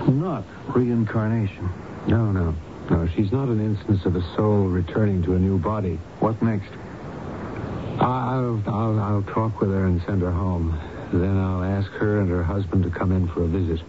not 0.08 0.44
reincarnation. 0.74 1.68
No, 2.06 2.32
no. 2.32 2.54
No, 2.90 3.06
she's 3.14 3.30
not 3.32 3.48
an 3.48 3.60
instance 3.60 4.06
of 4.06 4.16
a 4.16 4.22
soul 4.34 4.68
returning 4.68 5.22
to 5.24 5.34
a 5.34 5.38
new 5.38 5.58
body. 5.58 5.96
What 6.20 6.40
next? 6.40 6.70
I'll, 8.00 8.62
I'll, 8.66 8.98
I'll 8.98 9.22
talk 9.24 9.60
with 9.60 9.70
her 9.70 9.84
and 9.84 10.00
send 10.06 10.22
her 10.22 10.30
home. 10.30 10.78
Then 11.12 11.36
I'll 11.36 11.62
ask 11.62 11.90
her 11.92 12.20
and 12.20 12.30
her 12.30 12.42
husband 12.42 12.84
to 12.84 12.90
come 12.90 13.12
in 13.12 13.28
for 13.28 13.42
a 13.42 13.48
visit. 13.48 13.80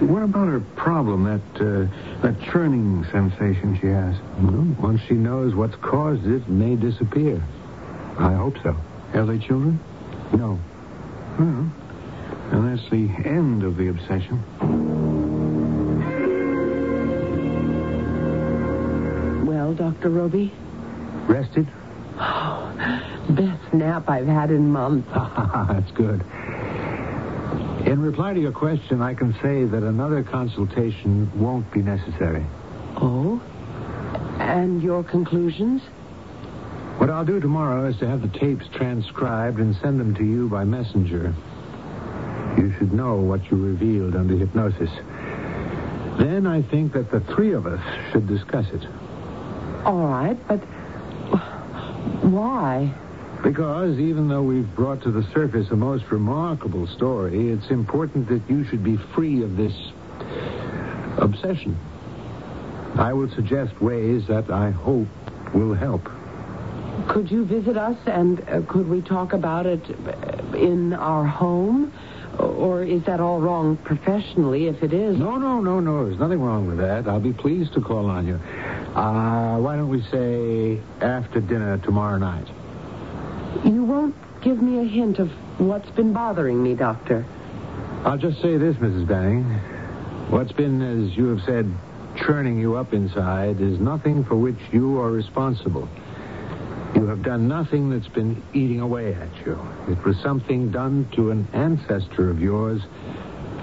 What 0.00 0.22
about 0.22 0.48
her 0.48 0.60
problem, 0.60 1.24
that 1.24 1.60
uh, 1.60 2.22
that 2.22 2.40
churning 2.50 3.04
sensation 3.12 3.78
she 3.80 3.88
has? 3.88 4.16
Well, 4.40 4.64
once 4.80 5.02
she 5.06 5.14
knows 5.14 5.54
what's 5.54 5.76
caused 5.76 6.24
it, 6.24 6.42
it 6.42 6.48
may 6.48 6.74
disappear. 6.74 7.42
I 8.18 8.32
hope 8.32 8.56
so. 8.62 8.74
Have 9.12 9.26
they 9.26 9.38
children? 9.38 9.78
No. 10.32 10.58
Well, 11.38 11.70
and 12.52 12.78
that's 12.78 12.88
the 12.90 13.08
end 13.28 13.62
of 13.62 13.76
the 13.76 13.88
obsession. 13.88 14.42
Well, 19.46 19.74
Dr. 19.74 20.10
Roby? 20.10 20.52
Rested? 21.28 21.68
Oh, 22.18 22.72
best 23.30 23.74
nap 23.74 24.08
I've 24.08 24.26
had 24.26 24.50
in 24.50 24.70
months. 24.70 25.08
That's 25.14 25.90
good. 25.92 26.24
In 27.86 28.00
reply 28.00 28.32
to 28.34 28.40
your 28.40 28.52
question, 28.52 29.02
I 29.02 29.14
can 29.14 29.32
say 29.34 29.64
that 29.64 29.82
another 29.82 30.22
consultation 30.22 31.30
won't 31.38 31.70
be 31.72 31.82
necessary. 31.82 32.44
Oh? 32.96 33.40
And 34.40 34.82
your 34.82 35.04
conclusions? 35.04 35.82
What 36.98 37.10
I'll 37.10 37.24
do 37.24 37.40
tomorrow 37.40 37.86
is 37.88 37.96
to 37.98 38.08
have 38.08 38.22
the 38.22 38.38
tapes 38.38 38.66
transcribed 38.72 39.58
and 39.58 39.76
send 39.76 40.00
them 40.00 40.14
to 40.14 40.24
you 40.24 40.48
by 40.48 40.64
messenger. 40.64 41.34
You 42.56 42.72
should 42.78 42.92
know 42.92 43.16
what 43.16 43.50
you 43.50 43.58
revealed 43.58 44.16
under 44.16 44.34
hypnosis. 44.34 44.90
Then 46.18 46.46
I 46.46 46.62
think 46.62 46.94
that 46.94 47.10
the 47.10 47.20
three 47.20 47.52
of 47.52 47.66
us 47.66 47.80
should 48.10 48.26
discuss 48.26 48.66
it. 48.72 48.86
All 49.84 50.06
right, 50.06 50.36
but 50.48 50.60
why? 52.24 52.94
Because 53.42 53.98
even 53.98 54.28
though 54.28 54.42
we've 54.42 54.74
brought 54.74 55.02
to 55.02 55.10
the 55.10 55.22
surface 55.34 55.70
a 55.70 55.76
most 55.76 56.10
remarkable 56.10 56.86
story, 56.86 57.50
it's 57.50 57.68
important 57.68 58.28
that 58.28 58.42
you 58.48 58.64
should 58.64 58.82
be 58.82 58.96
free 58.96 59.42
of 59.42 59.58
this 59.58 59.74
obsession. 61.18 61.78
I 62.94 63.12
will 63.12 63.30
suggest 63.30 63.80
ways 63.82 64.26
that 64.28 64.50
I 64.50 64.70
hope 64.70 65.08
will 65.52 65.74
help. 65.74 66.08
Could 67.08 67.30
you 67.30 67.44
visit 67.44 67.76
us 67.76 67.96
and 68.06 68.40
uh, 68.48 68.62
could 68.68 68.88
we 68.88 69.00
talk 69.00 69.32
about 69.32 69.66
it 69.66 69.80
uh, 69.90 70.56
in 70.56 70.92
our 70.92 71.24
home? 71.24 71.92
Or 72.38 72.82
is 72.82 73.02
that 73.04 73.20
all 73.20 73.40
wrong 73.40 73.78
professionally 73.78 74.66
if 74.66 74.82
it 74.82 74.92
is? 74.92 75.16
No, 75.16 75.36
no, 75.36 75.60
no, 75.60 75.80
no. 75.80 76.04
There's 76.04 76.18
nothing 76.18 76.40
wrong 76.40 76.66
with 76.66 76.78
that. 76.78 77.08
I'll 77.08 77.20
be 77.20 77.32
pleased 77.32 77.72
to 77.74 77.80
call 77.80 78.10
on 78.10 78.26
you. 78.26 78.34
Uh, 78.34 79.58
why 79.58 79.76
don't 79.76 79.88
we 79.88 80.02
say 80.02 80.80
after 81.00 81.40
dinner 81.40 81.78
tomorrow 81.78 82.18
night? 82.18 82.46
You 83.64 83.84
won't 83.84 84.14
give 84.42 84.60
me 84.60 84.80
a 84.80 84.84
hint 84.84 85.18
of 85.18 85.30
what's 85.58 85.88
been 85.90 86.12
bothering 86.12 86.62
me, 86.62 86.74
Doctor. 86.74 87.24
I'll 88.04 88.18
just 88.18 88.42
say 88.42 88.58
this, 88.58 88.76
Mrs. 88.76 89.06
Banning. 89.08 89.44
What's 90.28 90.52
been, 90.52 90.82
as 90.82 91.16
you 91.16 91.28
have 91.28 91.42
said, 91.46 91.72
churning 92.16 92.58
you 92.58 92.76
up 92.76 92.92
inside 92.92 93.60
is 93.60 93.78
nothing 93.78 94.24
for 94.24 94.36
which 94.36 94.58
you 94.72 94.98
are 94.98 95.10
responsible. 95.10 95.88
You 96.96 97.06
have 97.08 97.22
done 97.22 97.46
nothing 97.46 97.90
that's 97.90 98.08
been 98.08 98.42
eating 98.54 98.80
away 98.80 99.12
at 99.12 99.28
you. 99.44 99.60
It 99.86 100.02
was 100.02 100.16
something 100.22 100.70
done 100.70 101.06
to 101.14 101.30
an 101.30 101.46
ancestor 101.52 102.30
of 102.30 102.40
yours 102.40 102.80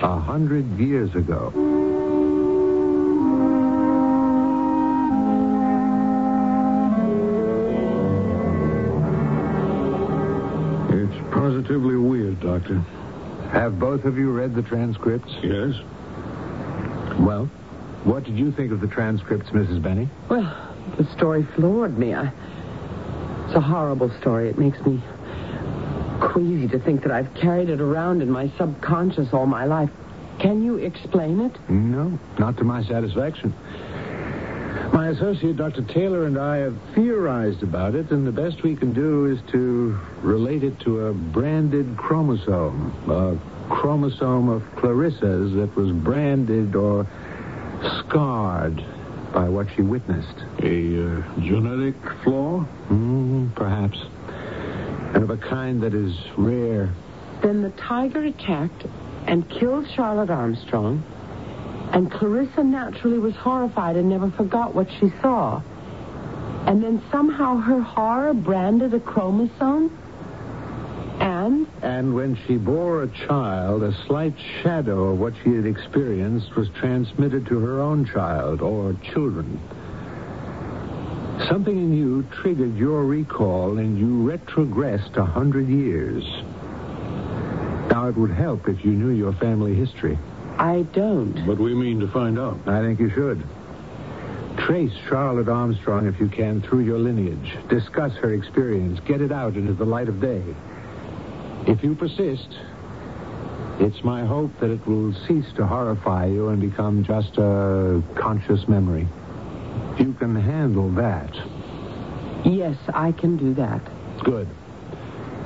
a 0.03 0.19
hundred 0.19 0.77
years 0.77 1.15
ago. 1.15 1.51
It's 10.91 11.33
positively 11.33 11.95
weird, 11.95 12.39
Doctor. 12.39 12.79
Have 13.51 13.79
both 13.79 14.05
of 14.05 14.15
you 14.15 14.31
read 14.31 14.53
the 14.53 14.61
transcripts? 14.61 15.31
Yes? 15.41 15.73
Well, 17.19 17.49
what 18.03 18.25
did 18.25 18.37
you 18.37 18.51
think 18.51 18.71
of 18.71 18.79
the 18.79 18.87
transcripts, 18.87 19.49
Mrs. 19.49 19.81
Benny? 19.81 20.07
Well, 20.29 20.55
the 20.97 21.05
story 21.15 21.47
floored 21.55 21.97
me. 21.97 22.13
I, 22.13 22.31
it's 23.53 23.59
a 23.59 23.61
horrible 23.61 24.09
story. 24.19 24.49
It 24.49 24.57
makes 24.57 24.79
me 24.83 24.99
queasy 26.19 26.67
to 26.69 26.79
think 26.79 27.03
that 27.03 27.11
I've 27.11 27.31
carried 27.35 27.69
it 27.69 27.79
around 27.79 28.23
in 28.23 28.31
my 28.31 28.51
subconscious 28.57 29.31
all 29.31 29.45
my 29.45 29.65
life. 29.65 29.91
Can 30.39 30.63
you 30.63 30.77
explain 30.77 31.39
it? 31.39 31.69
No, 31.69 32.17
not 32.39 32.57
to 32.57 32.63
my 32.63 32.83
satisfaction. 32.83 33.53
My 34.91 35.09
associate, 35.09 35.55
Dr. 35.55 35.83
Taylor, 35.83 36.25
and 36.25 36.39
I 36.39 36.57
have 36.57 36.75
theorized 36.95 37.61
about 37.61 37.93
it, 37.93 38.09
and 38.09 38.25
the 38.25 38.31
best 38.31 38.63
we 38.63 38.75
can 38.75 38.91
do 38.91 39.27
is 39.27 39.37
to 39.51 39.99
relate 40.23 40.63
it 40.63 40.79
to 40.79 41.01
a 41.01 41.13
branded 41.13 41.95
chromosome, 41.95 42.91
a 43.07 43.37
chromosome 43.69 44.49
of 44.49 44.63
Clarissa's 44.77 45.53
that 45.53 45.75
was 45.75 45.91
branded 45.91 46.75
or 46.75 47.05
scarred 47.99 48.83
by 49.33 49.49
what 49.49 49.67
she 49.75 49.81
witnessed. 49.81 50.37
A 50.61 51.17
uh, 51.17 51.39
genetic 51.41 51.95
flaw? 52.23 52.65
Mm, 52.89 53.53
perhaps. 53.55 53.97
And 55.13 55.23
of 55.23 55.29
a 55.29 55.37
kind 55.37 55.81
that 55.83 55.93
is 55.93 56.15
rare. 56.37 56.93
Then 57.41 57.61
the 57.61 57.71
tiger 57.71 58.23
attacked 58.23 58.85
and 59.25 59.49
killed 59.49 59.87
Charlotte 59.95 60.29
Armstrong, 60.29 61.03
and 61.91 62.11
Clarissa 62.11 62.63
naturally 62.63 63.19
was 63.19 63.35
horrified 63.35 63.95
and 63.95 64.09
never 64.09 64.31
forgot 64.31 64.73
what 64.73 64.87
she 64.99 65.11
saw. 65.21 65.61
And 66.65 66.83
then 66.83 67.01
somehow 67.11 67.57
her 67.57 67.81
horror 67.81 68.33
branded 68.33 68.93
a 68.93 68.99
chromosome? 68.99 69.97
And? 71.23 71.67
And 71.81 72.13
when 72.13 72.37
she 72.45 72.57
bore 72.57 73.03
a 73.03 73.07
child, 73.07 73.81
a 73.83 73.93
slight 74.07 74.33
shadow 74.61 75.13
of 75.13 75.19
what 75.19 75.33
she 75.43 75.53
had 75.53 75.65
experienced 75.65 76.53
was 76.55 76.67
transmitted 76.79 77.45
to 77.47 77.59
her 77.59 77.79
own 77.79 78.05
child 78.05 78.61
or 78.61 78.93
children. 79.13 79.59
Something 81.47 81.77
in 81.77 81.93
you 81.93 82.23
triggered 82.41 82.75
your 82.77 83.05
recall 83.05 83.77
and 83.77 83.97
you 83.97 84.29
retrogressed 84.29 85.15
a 85.15 85.25
hundred 85.25 85.69
years. 85.69 86.23
Now, 87.89 88.07
it 88.09 88.17
would 88.17 88.31
help 88.31 88.67
if 88.67 88.83
you 88.83 88.91
knew 88.91 89.11
your 89.11 89.33
family 89.33 89.75
history. 89.75 90.17
I 90.57 90.81
don't. 90.93 91.45
But 91.47 91.57
we 91.57 91.73
mean 91.73 91.99
to 92.01 92.07
find 92.09 92.37
out. 92.37 92.59
I 92.67 92.81
think 92.81 92.99
you 92.99 93.09
should. 93.09 93.41
Trace 94.57 94.93
Charlotte 95.07 95.47
Armstrong, 95.47 96.05
if 96.07 96.19
you 96.19 96.27
can, 96.27 96.61
through 96.61 96.81
your 96.81 96.99
lineage. 96.99 97.57
Discuss 97.69 98.13
her 98.17 98.33
experience. 98.33 98.99
Get 99.05 99.21
it 99.21 99.31
out 99.31 99.55
into 99.55 99.73
the 99.73 99.85
light 99.85 100.09
of 100.09 100.19
day. 100.19 100.43
If 101.65 101.81
you 101.83 101.95
persist, 101.95 102.49
it's 103.79 104.03
my 104.03 104.25
hope 104.25 104.51
that 104.59 104.69
it 104.69 104.85
will 104.85 105.13
cease 105.27 105.51
to 105.55 105.65
horrify 105.65 106.25
you 106.25 106.49
and 106.49 106.59
become 106.59 107.03
just 107.03 107.37
a 107.37 108.03
conscious 108.15 108.67
memory. 108.67 109.07
You 109.97 110.13
can 110.13 110.35
handle 110.35 110.89
that. 110.91 111.33
Yes, 112.45 112.77
I 112.93 113.13
can 113.13 113.37
do 113.37 113.53
that. 113.53 113.81
Good. 114.23 114.49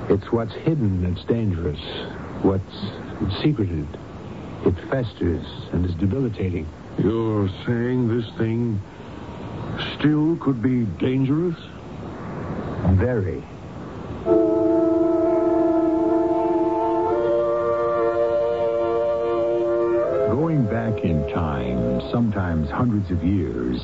It's 0.10 0.32
what's 0.32 0.54
hidden 0.54 1.04
that's 1.04 1.26
dangerous. 1.28 1.80
What's 2.42 3.42
secreted. 3.42 3.88
It 4.66 4.76
festers 4.90 5.46
and 5.72 5.86
is 5.86 5.94
debilitating. 5.96 6.68
You're 6.98 7.50
saying 7.66 8.08
this 8.08 8.28
thing 8.38 8.82
still 9.96 10.36
could 10.38 10.64
be 10.64 10.86
dangerous? 10.98 11.58
Very. 12.96 13.44
Sometimes 22.18 22.68
hundreds 22.72 23.12
of 23.12 23.24
years, 23.24 23.78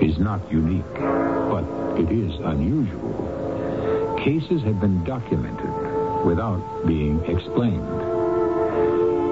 is 0.00 0.16
not 0.16 0.40
unique. 0.52 0.94
But 0.94 1.64
It 1.98 2.12
is 2.12 2.32
unusual. 2.44 4.16
Cases 4.22 4.62
have 4.62 4.78
been 4.80 5.02
documented 5.02 6.24
without 6.24 6.62
being 6.86 7.18
explained. 7.24 7.84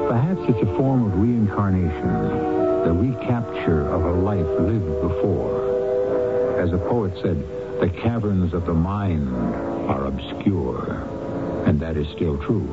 Perhaps 0.09 0.41
it's 0.49 0.63
a 0.69 0.77
form 0.77 1.07
of 1.07 1.17
reincarnation, 1.17 2.13
the 2.83 2.93
recapture 2.93 3.89
of 3.89 4.05
a 4.05 4.15
life 4.21 4.51
lived 4.59 5.01
before. 5.01 6.59
As 6.59 6.73
a 6.73 6.79
poet 6.79 7.15
said, 7.23 7.39
the 7.81 7.89
caverns 8.03 8.53
of 8.53 8.67
the 8.67 8.75
mind 8.75 9.29
are 9.89 10.07
obscure. 10.07 11.07
And 11.67 11.79
that 11.79 11.97
is 11.97 12.09
still 12.17 12.37
true. 12.39 12.67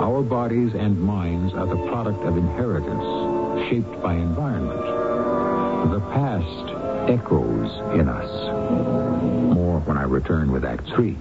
Our 0.00 0.22
bodies 0.22 0.72
and 0.74 1.00
minds 1.00 1.54
are 1.54 1.66
the 1.66 1.80
product 1.92 2.24
of 2.24 2.36
inheritance, 2.36 3.68
shaped 3.68 4.02
by 4.02 4.14
environment. 4.14 4.79
The 5.88 6.00
past 6.12 7.10
echoes 7.10 7.98
in 7.98 8.08
us. 8.08 8.30
More 9.54 9.80
when 9.80 9.96
I 9.96 10.02
return 10.02 10.52
with 10.52 10.64
Act 10.64 10.86
Three. 10.94 11.16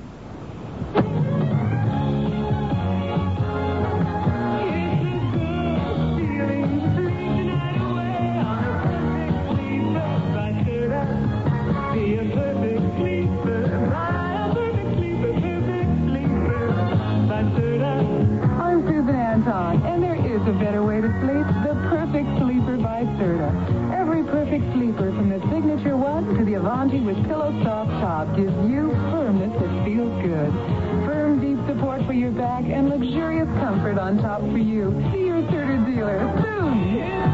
Gives 28.19 28.51
you 28.69 28.91
firmness 29.11 29.53
that 29.61 29.85
feels 29.85 30.21
good. 30.21 30.51
Firm, 31.05 31.39
deep 31.39 31.57
support 31.67 32.05
for 32.05 32.11
your 32.11 32.31
back 32.31 32.65
and 32.65 32.89
luxurious 32.89 33.47
comfort 33.59 33.97
on 33.97 34.17
top 34.17 34.41
for 34.41 34.57
you. 34.57 34.91
See 35.13 35.25
your 35.25 35.41
Serta 35.43 35.85
dealer 35.85 36.19
soon. 36.43 37.28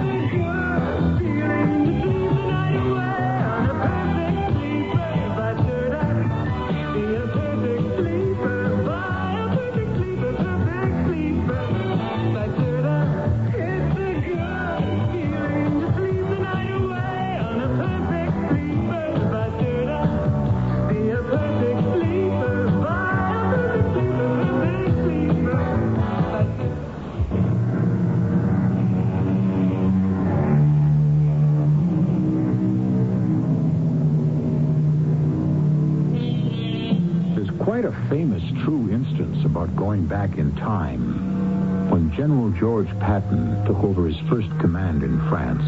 Famous 38.16 38.44
true 38.64 38.90
instance 38.94 39.44
about 39.44 39.76
going 39.76 40.08
back 40.08 40.38
in 40.38 40.56
time. 40.56 41.90
When 41.90 42.16
General 42.16 42.50
George 42.52 42.88
Patton 43.02 43.66
took 43.66 43.84
over 43.84 44.08
his 44.08 44.18
first 44.30 44.48
command 44.62 45.04
in 45.04 45.20
France, 45.28 45.62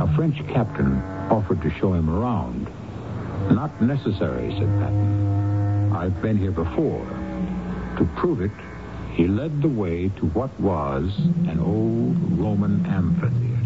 a 0.00 0.06
French 0.14 0.36
captain 0.46 1.02
offered 1.28 1.60
to 1.62 1.70
show 1.70 1.92
him 1.92 2.08
around. 2.08 2.68
Not 3.50 3.82
necessary, 3.82 4.52
said 4.52 4.68
Patton. 4.78 5.92
I've 5.92 6.22
been 6.22 6.38
here 6.38 6.52
before. 6.52 7.04
To 7.98 8.08
prove 8.14 8.42
it, 8.42 8.52
he 9.14 9.26
led 9.26 9.60
the 9.60 9.66
way 9.66 10.08
to 10.08 10.26
what 10.26 10.52
was 10.60 11.18
an 11.48 11.58
old 11.58 12.38
Roman 12.38 12.86
amphitheater. 12.86 13.58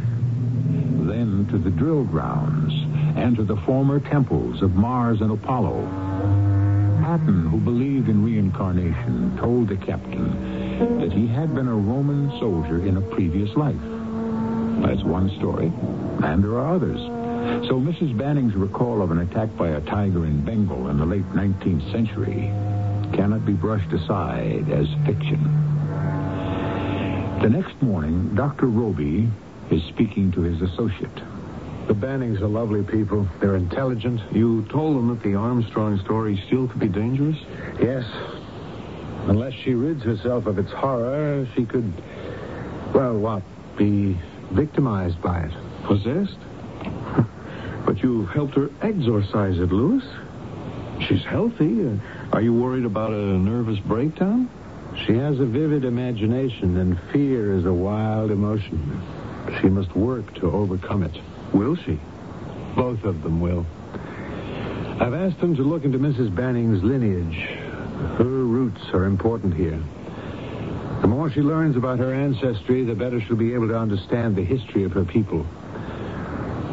Then 1.07 1.47
to 1.51 1.59
the 1.59 1.69
drill 1.69 2.05
grounds 2.05 2.73
and 3.15 3.37
to 3.37 3.45
the 3.45 3.57
former 3.57 4.01
temples 4.01 4.63
of 4.63 4.75
Mars 4.75 5.21
and 5.21 5.31
Apollo. 5.31 6.06
Patton, 7.03 7.47
who 7.47 7.59
believed 7.59 8.09
in 8.09 8.25
reincarnation, 8.25 9.37
told 9.39 9.69
the 9.69 9.77
captain 9.77 10.99
that 10.99 11.13
he 11.13 11.27
had 11.27 11.55
been 11.55 11.69
a 11.69 11.75
Roman 11.75 12.31
soldier 12.39 12.85
in 12.85 12.97
a 12.97 13.01
previous 13.01 13.55
life. 13.57 13.81
That's 14.83 15.03
one 15.03 15.31
story, 15.39 15.73
and 16.23 16.45
there 16.45 16.59
are 16.59 16.75
others. 16.75 17.01
So 17.69 17.81
Mrs. 17.81 18.17
Banning's 18.17 18.55
recall 18.55 19.03
of 19.03 19.11
an 19.11 19.19
attack 19.19 19.57
by 19.57 19.69
a 19.69 19.81
tiger 19.83 20.27
in 20.27 20.45
Bengal 20.45 20.89
in 20.89 20.99
the 20.99 21.07
late 21.07 21.29
19th 21.33 21.91
century 21.93 22.51
cannot 23.15 23.47
be 23.47 23.53
brushed 23.53 23.93
aside 23.93 24.69
as 24.71 24.87
fiction. 25.07 25.43
The 27.43 27.49
next 27.49 27.81
morning, 27.81 28.35
Dr. 28.35 28.67
Roby 28.67 29.29
is 29.71 29.83
speaking 29.85 30.33
to 30.33 30.43
his 30.43 30.61
associate. 30.63 31.36
The 31.87 31.95
Bannings 31.95 32.41
are 32.41 32.49
lovely 32.49 32.83
people. 32.83 33.29
They're 33.41 33.55
intelligent. 33.55 34.21
You 34.33 34.67
told 34.71 34.97
them 34.97 35.09
that 35.09 35.23
the 35.23 35.37
Armstrong 35.37 36.01
story 36.01 36.43
still 36.47 36.67
could 36.67 36.81
be 36.81 36.89
dangerous? 36.89 37.37
Yes. 37.81 38.05
Unless 39.29 39.55
she 39.55 39.75
rids 39.75 40.03
herself 40.03 40.47
of 40.47 40.59
its 40.59 40.73
horror, 40.73 41.47
she 41.55 41.65
could, 41.65 41.93
well, 42.93 43.17
what, 43.17 43.43
be 43.77 44.19
victimized 44.51 45.23
by 45.23 45.43
it. 45.43 45.53
Possessed? 45.85 46.39
but 47.87 48.03
you 48.03 48.27
helped 48.27 48.55
her 48.57 48.69
exorcise 48.83 49.59
it, 49.59 49.71
Lewis. 49.71 50.05
She's 51.07 51.25
healthy. 51.25 51.87
Uh, 51.87 51.97
are 52.33 52.41
you 52.41 52.53
worried 52.53 52.85
about 52.85 53.13
a 53.13 53.39
nervous 53.39 53.79
breakdown? 53.79 54.51
She 55.07 55.13
has 55.13 55.39
a 55.39 55.47
vivid 55.47 55.85
imagination, 55.85 56.79
and 56.79 56.99
fear 57.13 57.57
is 57.57 57.65
a 57.65 57.73
wild 57.73 58.33
emotion. 58.33 59.03
She 59.61 59.69
must 59.69 59.95
work 59.95 60.35
to 60.37 60.51
overcome 60.51 61.05
it. 61.05 61.17
Will 61.57 61.75
she? 61.75 61.99
Both 62.77 63.05
of 63.05 63.23
them 63.23 63.41
will. 63.41 63.65
I've 65.01 65.15
asked 65.15 65.41
them 65.41 65.57
to 65.57 65.63
look 65.63 65.85
into 65.85 65.99
Mrs. 65.99 66.35
Banning's 66.35 66.83
lineage. 66.83 67.35
Her 68.19 68.25
roots 68.25 68.83
are 68.93 69.05
important 69.05 69.55
here. 69.55 69.83
The 71.01 71.07
more 71.07 71.31
she 71.31 71.41
learns 71.41 71.77
about 71.77 71.99
her 71.99 72.13
ancestry, 72.13 72.85
the 72.85 72.95
better 72.95 73.23
she'll 73.23 73.37
be 73.37 73.55
able 73.55 73.69
to 73.69 73.79
understand 73.79 74.37
the 74.37 74.45
history 74.45 74.85
of 74.85 74.93
her 74.93 75.05
people. 75.05 75.47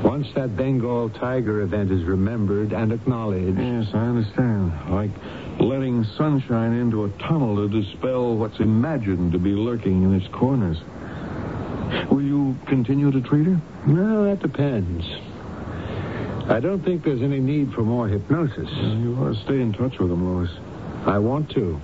Once 0.04 0.28
that 0.36 0.58
Bengal 0.58 1.10
tiger 1.10 1.62
event 1.62 1.90
is 1.90 2.04
remembered 2.04 2.74
and 2.74 2.92
acknowledged. 2.92 3.58
Yes, 3.58 3.88
I 3.94 4.06
understand. 4.06 4.74
Like 4.90 5.12
letting 5.62 6.04
sunshine 6.18 6.74
into 6.74 7.06
a 7.06 7.10
tunnel 7.20 7.56
to 7.56 7.70
dispel 7.70 8.36
what's 8.36 8.60
imagined 8.60 9.32
to 9.32 9.40
be 9.40 9.52
lurking 9.52 10.04
in 10.04 10.14
its 10.14 10.28
corners. 10.28 10.78
Will 12.10 12.22
you 12.22 12.58
continue 12.68 13.12
to 13.12 13.22
treat 13.22 13.46
her? 13.46 13.60
Well, 13.88 14.24
that 14.26 14.40
depends. 14.42 15.06
I 16.50 16.60
don't 16.60 16.84
think 16.84 17.04
there's 17.04 17.22
any 17.22 17.40
need 17.40 17.74
for 17.74 17.82
more 17.82 18.08
hypnosis. 18.08 18.70
You 18.70 19.16
ought 19.20 19.34
to 19.34 19.42
stay 19.44 19.62
in 19.62 19.74
touch 19.74 19.98
with 20.00 20.10
them, 20.10 20.26
Lewis. 20.26 20.52
I 21.06 21.18
want 21.20 21.50
to. 21.52 21.80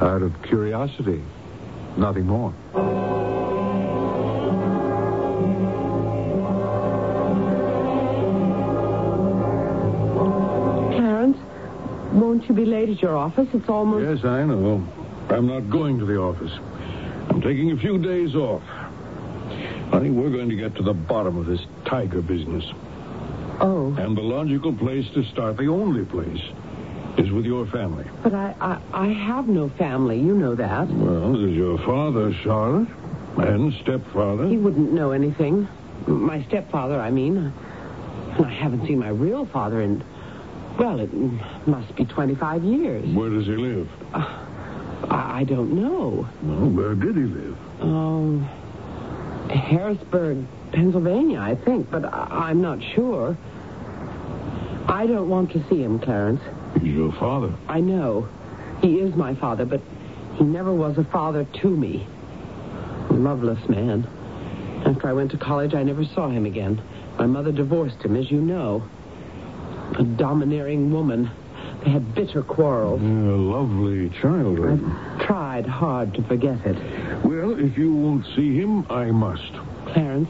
Out 0.00 0.22
of 0.22 0.32
curiosity. 0.42 1.22
Nothing 1.96 2.26
more. 2.26 2.54
Clarence, 10.96 11.36
won't 12.12 12.48
you 12.48 12.54
be 12.54 12.64
late 12.64 12.88
at 12.88 13.02
your 13.02 13.16
office? 13.16 13.48
It's 13.52 13.68
almost. 13.68 14.04
Yes, 14.04 14.24
I 14.24 14.44
know. 14.44 14.86
I'm 15.30 15.46
not 15.46 15.68
going 15.70 15.98
to 15.98 16.06
the 16.06 16.16
office. 16.16 16.52
I'm 17.28 17.40
taking 17.40 17.72
a 17.72 17.76
few 17.76 17.98
days 17.98 18.34
off. 18.34 18.62
Honey, 19.90 20.10
we're 20.10 20.30
going 20.30 20.48
to 20.50 20.56
get 20.56 20.74
to 20.76 20.82
the 20.82 20.92
bottom 20.92 21.36
of 21.38 21.46
this 21.46 21.60
tiger 21.86 22.20
business. 22.20 22.64
Oh, 23.60 23.94
And 23.98 24.16
the 24.16 24.22
logical 24.22 24.72
place 24.72 25.06
to 25.14 25.24
start, 25.24 25.56
the 25.56 25.66
only 25.68 26.04
place, 26.04 26.42
is 27.16 27.30
with 27.32 27.44
your 27.46 27.66
family. 27.66 28.04
but 28.22 28.32
I, 28.34 28.54
I, 28.60 28.80
I 28.92 29.06
have 29.08 29.48
no 29.48 29.68
family. 29.70 30.18
You 30.20 30.34
know 30.34 30.54
that. 30.54 30.88
Well, 30.88 31.32
there's 31.32 31.56
your 31.56 31.78
father, 31.78 32.32
Charlotte, 32.44 32.88
and 33.38 33.72
stepfather. 33.82 34.46
He 34.46 34.56
wouldn't 34.56 34.92
know 34.92 35.10
anything. 35.12 35.66
My 36.06 36.42
stepfather, 36.44 37.00
I 37.00 37.10
mean. 37.10 37.52
I 38.38 38.50
haven't 38.50 38.86
seen 38.86 39.00
my 39.00 39.08
real 39.08 39.46
father 39.46 39.80
in, 39.82 40.04
well, 40.78 41.00
it 41.00 41.12
must 41.66 41.96
be 41.96 42.04
25 42.04 42.62
years. 42.62 43.08
Where 43.14 43.30
does 43.30 43.46
he 43.46 43.56
live? 43.56 43.88
I, 44.14 45.40
I 45.40 45.44
don't 45.44 45.72
know. 45.72 46.28
Well, 46.42 46.70
where 46.70 46.94
did 46.94 47.16
he 47.16 47.22
live? 47.22 47.56
Um, 47.80 48.48
Harrisburg, 49.50 50.46
Pennsylvania, 50.72 51.40
I 51.40 51.54
think, 51.54 51.90
but 51.90 52.04
I, 52.04 52.48
I'm 52.48 52.60
not 52.60 52.78
sure. 52.94 53.36
I 54.88 55.06
don't 55.06 55.28
want 55.28 55.52
to 55.52 55.68
see 55.68 55.82
him, 55.82 55.98
Clarence. 55.98 56.40
He's 56.80 56.94
your 56.94 57.12
father. 57.12 57.54
I 57.68 57.80
know. 57.80 58.28
He 58.80 58.96
is 59.00 59.14
my 59.14 59.34
father, 59.34 59.64
but 59.64 59.80
he 60.36 60.44
never 60.44 60.72
was 60.72 60.96
a 60.98 61.04
father 61.04 61.46
to 61.62 61.68
me. 61.68 62.06
A 63.10 63.12
loveless 63.12 63.68
man. 63.68 64.06
After 64.86 65.08
I 65.08 65.12
went 65.12 65.30
to 65.32 65.38
college, 65.38 65.74
I 65.74 65.82
never 65.82 66.04
saw 66.04 66.28
him 66.28 66.46
again. 66.46 66.80
My 67.18 67.26
mother 67.26 67.52
divorced 67.52 68.02
him, 68.02 68.16
as 68.16 68.30
you 68.30 68.40
know. 68.40 68.88
A 69.98 70.04
domineering 70.04 70.92
woman. 70.92 71.30
They 71.84 71.90
had 71.90 72.14
bitter 72.14 72.42
quarrels. 72.42 73.00
A 73.00 73.04
lovely 73.04 74.10
childhood. 74.20 74.82
I've 74.84 75.26
tried 75.26 75.66
hard 75.66 76.14
to 76.14 76.22
forget 76.24 76.64
it. 76.66 76.76
Well, 77.24 77.58
if 77.58 77.78
you 77.78 77.94
won't 77.94 78.26
see 78.34 78.58
him, 78.58 78.84
I 78.90 79.10
must. 79.10 79.52
Clarence, 79.86 80.28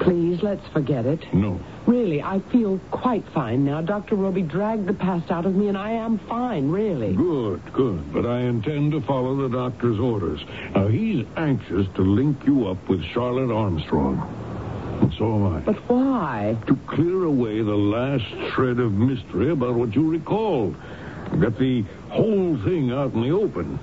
please, 0.00 0.42
let's 0.42 0.66
forget 0.72 1.04
it. 1.04 1.20
No. 1.34 1.60
Really, 1.86 2.22
I 2.22 2.38
feel 2.52 2.78
quite 2.92 3.24
fine 3.34 3.64
now. 3.64 3.80
Dr. 3.82 4.14
Roby 4.14 4.42
dragged 4.42 4.86
the 4.86 4.94
past 4.94 5.32
out 5.32 5.46
of 5.46 5.54
me, 5.56 5.66
and 5.66 5.76
I 5.76 5.90
am 5.92 6.18
fine, 6.28 6.70
really. 6.70 7.12
Good, 7.12 7.60
good. 7.72 8.12
But 8.12 8.24
I 8.24 8.42
intend 8.42 8.92
to 8.92 9.00
follow 9.00 9.36
the 9.36 9.48
doctor's 9.48 9.98
orders. 9.98 10.40
Now, 10.76 10.86
he's 10.86 11.26
anxious 11.36 11.88
to 11.96 12.02
link 12.02 12.38
you 12.46 12.68
up 12.68 12.88
with 12.88 13.02
Charlotte 13.12 13.52
Armstrong. 13.52 14.41
So 15.18 15.34
am 15.34 15.56
I. 15.56 15.60
But 15.60 15.76
why? 15.88 16.56
To 16.66 16.76
clear 16.86 17.24
away 17.24 17.62
the 17.62 17.74
last 17.74 18.24
shred 18.52 18.78
of 18.78 18.92
mystery 18.92 19.50
about 19.50 19.74
what 19.74 19.94
you 19.94 20.08
recalled. 20.08 20.76
Get 21.40 21.58
the 21.58 21.84
whole 22.10 22.58
thing 22.64 22.90
out 22.90 23.14
in 23.14 23.22
the 23.22 23.30
open. 23.30 23.78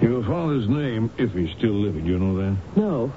Your 0.00 0.22
father's 0.24 0.68
name, 0.68 1.10
if 1.16 1.32
he's 1.32 1.50
still 1.56 1.72
living, 1.72 2.04
you 2.04 2.18
know 2.18 2.36
that? 2.36 2.56
No. 2.76 3.12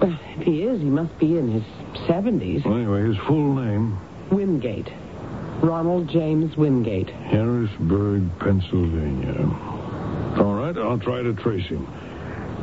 Well, 0.00 0.18
if 0.36 0.44
he 0.44 0.62
is, 0.62 0.80
he 0.80 0.86
must 0.86 1.18
be 1.18 1.38
in 1.38 1.50
his 1.50 1.62
70s. 2.06 2.64
Well, 2.64 2.76
anyway, 2.76 3.04
his 3.04 3.16
full 3.26 3.54
name, 3.54 3.98
Wingate. 4.30 4.92
Ronald 5.62 6.08
James 6.08 6.56
Wingate. 6.56 7.10
Harrisburg, 7.10 8.30
Pennsylvania. 8.38 9.44
All 10.38 10.54
right, 10.54 10.76
I'll 10.76 10.98
try 10.98 11.22
to 11.22 11.34
trace 11.34 11.66
him. 11.66 11.86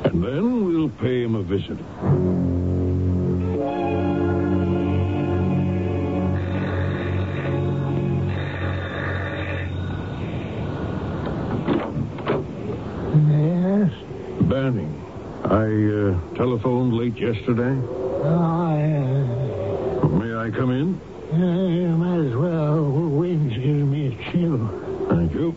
And 0.03 0.23
then 0.23 0.65
we'll 0.65 0.89
pay 0.89 1.23
him 1.23 1.35
a 1.35 1.43
visit. 1.43 1.77
I 14.67 14.69
uh, 14.73 16.35
telephoned 16.35 16.93
late 16.93 17.15
yesterday. 17.15 17.79
Oh, 17.79 18.75
yeah. 18.77 20.07
May 20.09 20.35
I 20.35 20.49
come 20.51 20.71
in? 20.71 20.99
Uh, 21.31 21.67
you 21.69 21.87
might 21.87 22.27
as 22.27 22.35
well. 22.35 22.91
The 22.91 23.07
Wind's 23.07 23.53
giving 23.55 23.89
me 23.89 24.07
a 24.07 24.31
chill. 24.31 24.59
Thank 25.09 25.33
you. 25.33 25.55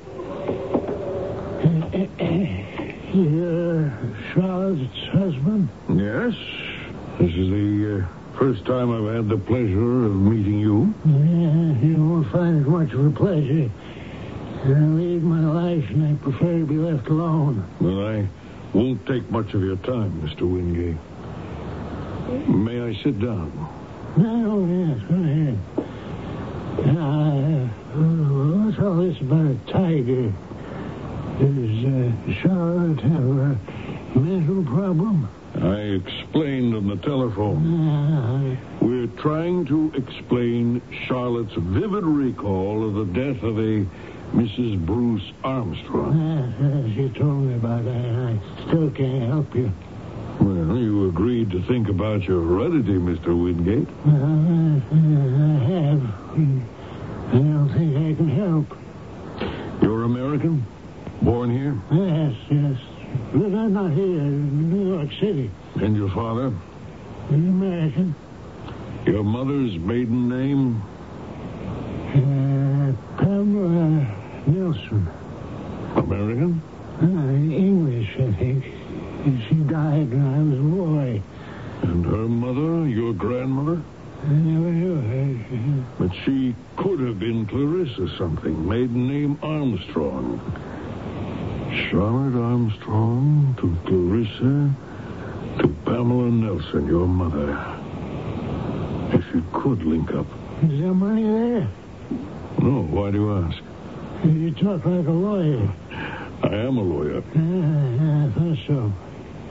You're 3.12 3.92
Charlotte's 4.32 5.08
husband? 5.08 5.68
Yes, 5.88 6.32
this 7.18 7.34
is 7.34 7.50
the 7.50 8.06
uh, 8.06 8.38
first 8.38 8.64
time 8.64 8.92
I've 8.92 9.12
had 9.12 9.28
the 9.28 9.38
pleasure 9.38 10.04
of 10.06 10.14
meeting 10.14 10.60
you. 10.60 10.94
Yeah, 11.04 11.84
you 11.84 11.96
won't 11.98 12.30
find 12.30 12.64
it 12.64 12.68
much 12.68 12.92
of 12.92 13.06
a 13.06 13.10
pleasure. 13.10 13.68
I 14.62 14.68
lead 14.68 15.24
my 15.24 15.40
life, 15.40 15.90
and 15.90 16.06
I 16.06 16.22
prefer 16.22 16.60
to 16.60 16.66
be 16.66 16.76
left 16.76 17.08
alone. 17.08 17.66
But 17.80 18.06
I 18.06 18.28
won't 18.74 19.04
take 19.06 19.28
much 19.30 19.52
of 19.54 19.62
your 19.62 19.76
time, 19.78 20.12
Mr. 20.22 20.42
Wingate. 20.42 20.96
May 22.48 22.80
I 22.80 22.94
sit 23.02 23.20
down? 23.20 23.50
No, 24.16 24.66
yes, 24.66 25.00
go 25.08 25.14
ahead. 25.16 25.58
Uh, 26.96 27.66
what's 28.64 28.78
all 28.78 28.96
this 28.96 29.20
about 29.20 29.46
a 29.46 29.56
tiger? 29.72 30.32
Does 31.40 31.84
uh, 31.84 32.42
Charlotte 32.42 33.00
have 33.00 33.24
a 33.24 34.18
mental 34.18 34.64
problem? 34.64 35.28
I 35.54 35.80
explained 35.98 36.74
on 36.74 36.86
the 36.86 36.96
telephone. 36.96 37.88
Uh, 37.88 38.56
We're 38.80 39.08
trying 39.20 39.66
to 39.66 39.92
explain 39.96 40.80
Charlotte's 41.06 41.54
vivid 41.56 42.04
recall 42.04 42.86
of 42.86 42.94
the 42.94 43.04
death 43.12 43.42
of 43.42 43.58
a 43.58 43.84
Mrs. 44.34 44.84
Bruce 44.86 45.32
Armstrong. 45.42 46.14
uh, 46.20 46.94
she 46.94 47.08
told 47.18 47.44
me 47.44 47.54
about 47.56 47.84
that. 47.84 47.92
I 47.92 48.66
still 48.68 48.90
can't 48.90 49.28
help 49.28 49.54
you. 49.54 49.72
Well, 50.40 50.78
you 50.78 51.08
agreed 51.08 51.50
to 51.50 51.62
think 51.66 51.88
about 51.88 52.22
your 52.22 52.42
heredity, 52.42 52.92
Mr. 52.92 53.34
Wingate. 53.36 53.88
Uh, 54.06 54.80
I 54.94 55.64
have. 55.68 56.02
I 57.30 57.38
don't 57.38 57.68
think 57.76 57.96
I 57.96 58.14
can 58.16 58.28
help. 58.28 59.82
You're 59.82 60.04
American? 60.04 60.64
Born 61.22 61.50
here? 61.50 61.76
Yes, 61.92 62.34
yes. 62.50 62.78
But 63.34 63.52
I'm 63.58 63.72
not 63.72 63.90
here 63.92 64.04
in 64.20 64.70
New 64.70 64.94
York 64.94 65.10
City. 65.20 65.50
And 65.76 65.96
your 65.96 66.08
father? 66.10 66.46
An 67.28 67.48
American. 67.48 68.14
Your 69.06 69.24
mother's 69.24 69.76
maiden 69.78 70.28
name? 70.28 70.82
Uh, 72.14 72.92
Pamela 73.40 74.06
Nelson. 74.48 75.08
American? 75.96 76.60
Uh, 77.00 77.06
English, 77.56 78.10
I 78.18 78.32
think. 78.34 78.64
She 79.48 79.54
died 79.54 80.10
when 80.10 80.26
I 80.26 80.42
was 80.42 80.58
a 80.58 80.62
boy. 80.62 81.22
And 81.84 82.04
her 82.04 82.28
mother, 82.28 82.86
your 82.86 83.14
grandmother? 83.14 83.80
I 84.24 84.28
never 84.28 84.70
knew 84.70 84.94
her. 85.00 85.86
But 85.98 86.14
she 86.22 86.54
could 86.76 87.00
have 87.00 87.18
been 87.18 87.46
Clarissa 87.46 88.14
something. 88.18 88.68
Maiden 88.68 89.08
name 89.08 89.38
Armstrong. 89.42 90.38
Charlotte 91.88 92.38
Armstrong 92.38 93.56
to 93.58 93.74
Clarissa 93.88 94.70
to 95.62 95.68
Pamela 95.86 96.30
Nelson, 96.30 96.86
your 96.86 97.08
mother. 97.08 97.56
If 99.18 99.34
you 99.34 99.42
could 99.54 99.82
link 99.84 100.10
up. 100.12 100.26
Is 100.62 100.78
there 100.78 100.92
money 100.92 101.22
there? 101.22 101.70
No, 102.58 102.82
why 102.82 103.10
do 103.10 103.18
you 103.18 103.32
ask? 103.32 103.58
You 104.24 104.50
talk 104.54 104.84
like 104.84 105.06
a 105.06 105.10
lawyer. 105.10 105.72
I 106.42 106.54
am 106.54 106.76
a 106.76 106.82
lawyer. 106.82 107.18
Uh, 107.18 108.26
I 108.26 108.32
thought 108.32 108.58
so. 108.66 108.92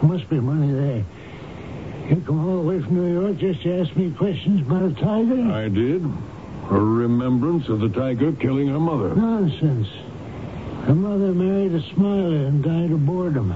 There 0.02 0.10
must 0.10 0.30
be 0.30 0.40
money 0.40 0.72
there. 0.72 1.06
You 2.10 2.24
come 2.26 2.48
all 2.48 2.64
the 2.64 2.70
way 2.70 2.80
from 2.82 2.96
New 2.96 3.22
York 3.22 3.38
just 3.38 3.62
to 3.64 3.82
ask 3.82 3.96
me 3.96 4.12
questions 4.12 4.62
about 4.62 4.84
a 4.84 4.94
tiger? 4.96 5.42
I 5.52 5.70
did. 5.70 6.04
A 6.72 6.80
remembrance 6.80 7.68
of 7.68 7.80
the 7.80 7.90
tiger 7.90 8.32
killing 8.34 8.68
her 8.68 8.80
mother. 8.80 9.16
Nonsense. 9.16 9.88
Her 10.86 10.96
mother 10.96 11.34
married 11.34 11.74
a 11.74 11.82
smiler 11.94 12.46
and 12.48 12.64
died 12.64 12.92
of 12.92 13.06
boredom. 13.06 13.56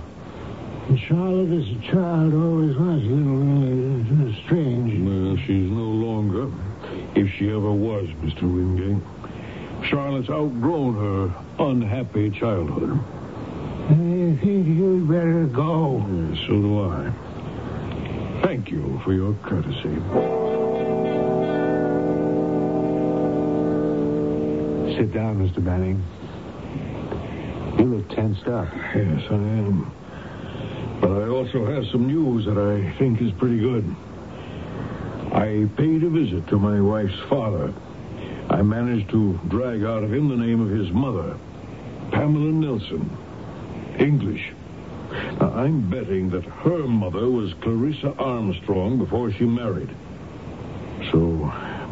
And 0.89 1.00
Charlotte, 1.00 1.52
as 1.52 1.68
a 1.70 1.91
child, 1.91 2.34
always 2.34 2.76
was 2.76 3.02
a 3.02 3.10
little 3.10 4.30
uh, 4.30 4.46
strange. 4.46 5.00
Well, 5.00 5.38
she's 5.46 5.70
no 5.70 5.89
longer. 5.89 6.52
If 7.16 7.32
she 7.38 7.50
ever 7.50 7.72
was, 7.72 8.08
Mr. 8.22 8.44
Wingate. 8.44 9.02
Charlotte's 10.26 10.30
outgrown 10.30 10.95
her 10.95 11.65
unhappy 11.65 12.30
childhood. 12.30 12.99
I 13.89 14.38
think 14.41 14.67
you'd 14.67 15.07
better 15.07 15.45
go. 15.45 16.05
Yes, 16.09 16.39
so 16.47 16.53
do 16.53 16.82
I. 16.82 17.11
Thank 18.43 18.71
you 18.71 19.01
for 19.03 19.13
your 19.13 19.34
courtesy. 19.43 19.95
Sit 24.95 25.11
down, 25.13 25.39
Mr. 25.39 25.63
Banning. 25.63 26.03
You 27.80 27.86
look 27.86 28.09
tensed 28.09 28.47
up. 28.47 28.67
Yes, 28.95 29.24
I 29.30 29.36
am. 29.36 29.91
But 31.01 31.11
I 31.11 31.28
also 31.28 31.65
have 31.65 31.86
some 31.88 32.07
news 32.07 32.45
that 32.45 32.57
I 32.57 32.97
think 32.97 33.21
is 33.21 33.32
pretty 33.32 33.59
good. 33.59 33.95
I 35.34 35.67
paid 35.76 36.03
a 36.03 36.09
visit 36.09 36.47
to 36.49 36.57
my 36.57 36.80
wife's 36.80 37.19
father. 37.30 37.74
I 38.54 38.62
managed 38.62 39.10
to 39.10 39.39
drag 39.47 39.84
out 39.84 40.04
of 40.04 40.14
him 40.14 40.30
the 40.30 40.36
name 40.36 40.62
of 40.62 40.70
his 40.70 40.91
mother, 40.91 41.36
Pamela 42.12 42.51
Nelson. 42.51 43.10
English. 43.97 44.51
Now, 45.41 45.54
I'm 45.54 45.89
betting 45.89 46.30
that 46.30 46.43
her 46.43 46.88
mother 46.88 47.28
was 47.32 47.51
Clarissa 47.62 48.14
Armstrong 48.20 48.99
before 48.99 49.32
she 49.32 49.45
married. 49.45 49.89
So 51.12 51.20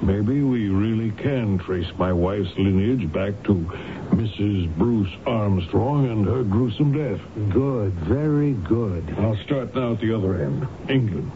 maybe 0.04 0.44
we 0.44 0.70
really 0.70 1.10
can 1.10 1.58
trace 1.58 1.92
my 1.98 2.14
wife's 2.14 2.56
lineage 2.60 3.12
back 3.12 3.42
to 3.46 3.56
Mrs. 4.12 4.78
Bruce 4.78 5.12
Armstrong 5.26 6.10
and 6.12 6.26
her 6.28 6.44
gruesome 6.44 6.92
death. 6.92 7.22
Good, 7.50 7.94
very 7.94 8.54
good. 8.54 9.16
I'll 9.18 9.38
start 9.46 9.74
now 9.74 9.94
at 9.94 10.00
the 10.00 10.16
other 10.16 10.44
end, 10.44 10.68
England. 10.88 11.32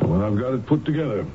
And 0.00 0.10
when 0.10 0.22
I've 0.22 0.38
got 0.38 0.54
it 0.54 0.64
put 0.64 0.86
together, 0.86 1.26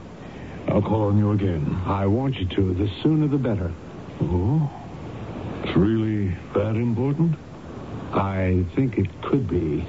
I'll 0.72 0.84
call 0.84 1.08
on 1.08 1.18
you 1.18 1.32
again. 1.32 1.82
I 1.86 2.06
want 2.06 2.36
you 2.36 2.46
to. 2.46 2.74
The 2.76 2.90
sooner 3.02 3.28
the 3.28 3.40
better. 3.40 3.74
Oh? 4.22 4.70
It's 5.64 5.76
really 5.76 6.28
that 6.54 6.76
important? 6.76 7.36
I 8.14 8.66
think 8.76 9.00
it 9.00 9.08
could 9.24 9.50
be. 9.50 9.84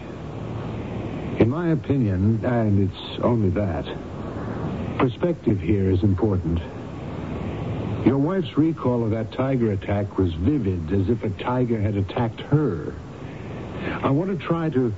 In 1.39 1.51
my 1.51 1.69
opinion, 1.69 2.43
and 2.45 2.91
it's 2.91 3.21
only 3.23 3.51
that, 3.51 3.85
perspective 4.99 5.61
here 5.61 5.91
is 5.91 6.03
important. 6.03 6.61
Your 8.07 8.19
wife's 8.19 8.57
recall 8.57 9.05
of 9.05 9.11
that 9.11 9.33
tiger 9.33 9.73
attack 9.73 10.17
was 10.17 10.33
vivid, 10.33 10.93
as 10.93 11.11
if 11.11 11.23
a 11.23 11.31
tiger 11.43 11.79
had 11.79 11.97
attacked 11.97 12.41
her. 12.41 12.95
I 14.03 14.09
want 14.11 14.31
to 14.31 14.47
try 14.47 14.71
to 14.71 14.95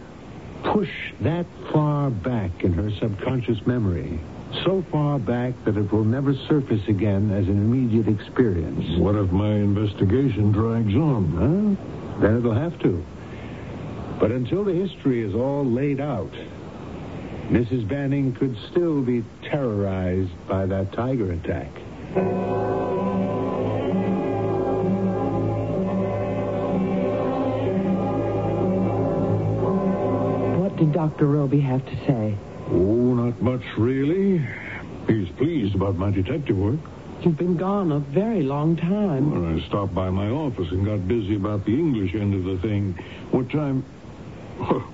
push 0.62 0.90
that 1.20 1.46
far 1.72 2.10
back 2.10 2.62
in 2.62 2.72
her 2.72 2.90
subconscious 2.92 3.66
memory 3.66 4.20
so 4.64 4.84
far 4.90 5.18
back 5.18 5.54
that 5.64 5.76
it 5.76 5.92
will 5.92 6.04
never 6.04 6.34
surface 6.48 6.86
again 6.88 7.30
as 7.30 7.46
an 7.48 7.58
immediate 7.58 8.08
experience. 8.08 8.98
What 8.98 9.14
if 9.16 9.30
my 9.32 9.52
investigation 9.52 10.52
drags 10.52 10.94
on? 10.94 11.76
Huh? 12.16 12.20
Then 12.20 12.38
it'll 12.38 12.54
have 12.54 12.78
to. 12.80 13.04
But 14.20 14.30
until 14.30 14.64
the 14.64 14.72
history 14.72 15.22
is 15.22 15.34
all 15.34 15.64
laid 15.64 16.00
out, 16.00 16.32
Mrs. 17.50 17.86
Banning 17.88 18.32
could 18.34 18.56
still 18.70 19.02
be 19.02 19.24
terrorized 19.42 20.30
by 20.46 20.66
that 20.66 20.92
tiger 20.92 21.32
attack. 21.32 21.70
What 30.58 30.76
did 30.76 30.92
Dr. 30.92 31.26
Roby 31.26 31.60
have 31.60 31.84
to 31.84 31.96
say? 32.06 32.36
Oh, 32.70 33.01
not 33.22 33.40
much, 33.40 33.62
really. 33.78 34.38
He's 35.06 35.28
pleased 35.36 35.74
about 35.74 35.96
my 35.96 36.10
detective 36.10 36.56
work. 36.56 36.80
You've 37.22 37.36
been 37.36 37.56
gone 37.56 37.92
a 37.92 38.00
very 38.00 38.42
long 38.42 38.76
time. 38.76 39.30
Well, 39.30 39.56
I 39.56 39.66
stopped 39.68 39.94
by 39.94 40.10
my 40.10 40.28
office 40.28 40.68
and 40.72 40.84
got 40.84 41.06
busy 41.06 41.36
about 41.36 41.64
the 41.64 41.72
English 41.72 42.14
end 42.14 42.34
of 42.34 42.44
the 42.44 42.58
thing. 42.66 42.94
What 43.30 43.50
time? 43.50 43.84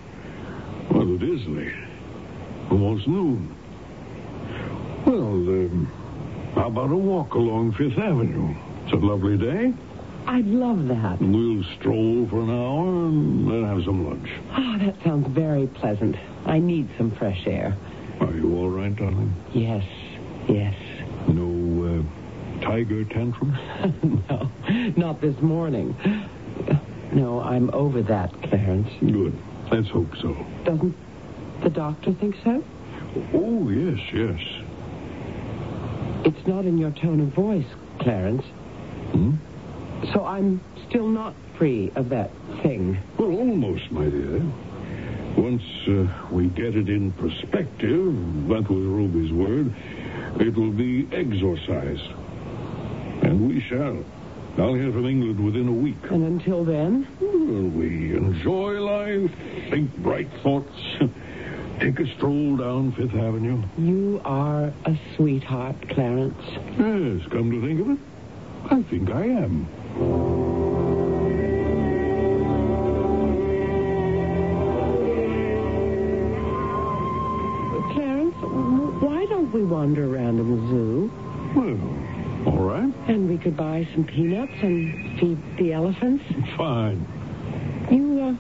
Well, 0.91 1.15
it 1.15 1.23
is 1.23 1.47
late. 1.49 1.75
Almost 2.71 3.07
noon. 3.07 3.55
Well, 5.05 5.33
um, 5.33 6.53
how 6.55 6.69
about 6.69 6.91
a 6.91 6.97
walk 6.97 7.35
along 7.35 7.75
Fifth 7.75 7.99
Avenue? 7.99 8.55
It's 8.85 8.95
a 8.95 8.97
lovely 8.97 9.37
day. 9.37 9.75
I'd 10.27 10.47
love 10.47 10.89
that. 10.89 11.21
We'll 11.21 11.63
stroll 11.79 12.27
for 12.31 12.41
an 12.41 12.51
hour 12.51 12.89
and 12.89 13.49
then 13.49 13.65
have 13.65 13.85
some 13.85 14.09
lunch. 14.09 14.29
Oh, 14.57 14.79
that 14.79 14.95
sounds 15.05 15.29
very 15.29 15.67
pleasant. 15.67 16.17
I 16.47 16.59
need 16.59 16.89
some 16.97 17.11
fresh 17.11 17.47
air. 17.47 17.77
Are 18.21 18.35
you 18.35 18.57
all 18.57 18.71
right, 18.71 18.95
darling? 18.95 19.35
Yes, 19.53 19.85
yes. 20.49 20.75
No 21.29 22.05
uh, 22.05 22.61
tiger 22.65 23.05
tantrums? 23.05 23.59
no, 24.29 24.51
not 24.97 25.21
this 25.21 25.41
morning. 25.41 25.95
No, 27.13 27.41
I'm 27.41 27.71
over 27.71 28.03
that, 28.03 28.33
Clarence. 28.43 28.89
Good. 29.01 29.37
Let's 29.71 29.89
hope 29.89 30.15
so. 30.21 30.35
Doesn't 30.65 30.97
the 31.63 31.71
doctor 31.71 32.13
think 32.15 32.37
so? 32.45 32.65
Oh, 33.35 33.69
yes, 33.69 33.99
yes. 34.13 34.41
It's 36.25 36.47
not 36.47 36.65
in 36.65 36.79
your 36.79 36.91
tone 36.91 37.21
of 37.21 37.29
voice, 37.29 37.67
Clarence. 38.01 38.45
Hmm? 39.13 39.37
So 40.13 40.25
I'm 40.25 40.61
still 40.89 41.09
not 41.09 41.35
free 41.57 41.91
of 41.97 42.09
that 42.11 42.31
thing. 42.63 42.99
Well, 43.19 43.31
almost, 43.31 43.91
my 43.91 44.05
dear. 44.05 44.43
Once 45.39 45.63
uh, 45.87 46.05
we 46.33 46.49
get 46.49 46.75
it 46.75 46.89
in 46.89 47.13
perspective, 47.13 48.13
that 48.49 48.69
was 48.69 48.85
Roby's 48.85 49.33
word, 49.33 49.73
it 50.41 50.53
will 50.57 50.73
be 50.73 51.07
exorcised. 51.13 52.11
And 53.23 53.49
we 53.49 53.61
shall. 53.61 54.05
I'll 54.59 54.75
hear 54.75 54.91
from 54.91 55.07
England 55.07 55.39
within 55.45 55.69
a 55.69 55.73
week. 55.73 55.97
And 56.11 56.25
until 56.25 56.65
then? 56.65 57.07
Well, 57.21 57.71
we 57.71 58.17
enjoy 58.17 58.81
life, 58.81 59.31
think 59.71 59.97
bright 59.99 60.29
thoughts, 60.43 60.77
take 61.79 62.01
a 62.01 62.13
stroll 62.17 62.57
down 62.57 62.91
Fifth 62.91 63.15
Avenue. 63.15 63.63
You 63.79 64.21
are 64.25 64.73
a 64.87 64.99
sweetheart, 65.15 65.77
Clarence. 65.91 66.43
Yes, 66.77 67.25
come 67.31 67.53
to 67.53 67.61
think 67.65 67.81
of 67.81 67.91
it, 67.91 67.99
I 68.73 68.83
think 68.83 69.09
I 69.11 69.27
am. 69.27 70.48
We 79.59 79.65
wander 79.65 80.15
around 80.15 80.39
in 80.39 80.49
the 80.51 80.69
zoo? 80.69 81.11
Well, 81.57 82.55
all 82.55 82.63
right. 82.63 82.95
And 83.09 83.29
we 83.29 83.39
could 83.39 83.57
buy 83.57 83.89
some 83.93 84.05
peanuts 84.05 84.53
and 84.63 85.19
feed 85.19 85.39
the 85.57 85.73
elephants. 85.73 86.25
Fine. 86.57 87.05
You, 87.91 88.39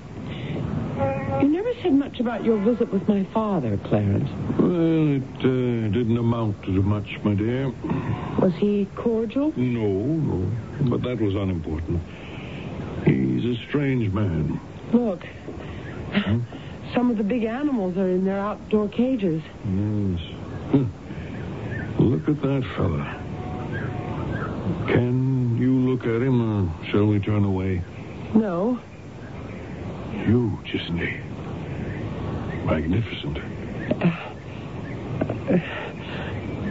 uh, 1.00 1.40
you 1.40 1.48
never 1.48 1.72
said 1.82 1.94
much 1.94 2.20
about 2.20 2.44
your 2.44 2.58
visit 2.58 2.92
with 2.92 3.08
my 3.08 3.26
father, 3.34 3.78
Clarence. 3.78 4.28
Well, 4.60 5.16
it 5.16 5.22
uh, 5.38 5.92
didn't 5.92 6.16
amount 6.16 6.62
to 6.64 6.70
much, 6.70 7.18
my 7.24 7.34
dear. 7.34 7.70
Was 8.38 8.52
he 8.58 8.86
cordial? 8.94 9.52
No, 9.56 9.88
no. 9.88 10.88
But 10.88 11.02
that 11.02 11.20
was 11.20 11.34
unimportant. 11.34 12.00
He's 13.04 13.44
a 13.44 13.60
strange 13.68 14.12
man. 14.12 14.60
Look, 14.92 15.24
some 16.94 17.10
of 17.10 17.18
the 17.18 17.24
big 17.24 17.42
animals 17.42 17.96
are 17.96 18.08
in 18.08 18.24
their 18.24 18.38
outdoor 18.38 18.88
cages. 18.88 19.42
Yes. 19.64 20.20
Look 21.98 22.28
at 22.28 22.40
that 22.42 22.62
fella. 22.76 23.24
Can 24.88 25.56
you 25.58 25.72
look 25.72 26.02
at 26.02 26.22
him, 26.22 26.40
or 26.40 26.86
shall 26.90 27.06
we 27.06 27.18
turn 27.20 27.44
away? 27.44 27.82
No, 28.34 28.78
Huge, 30.24 30.74
isn't 30.74 30.98
he? 30.98 31.16
Magnificent. 32.64 33.38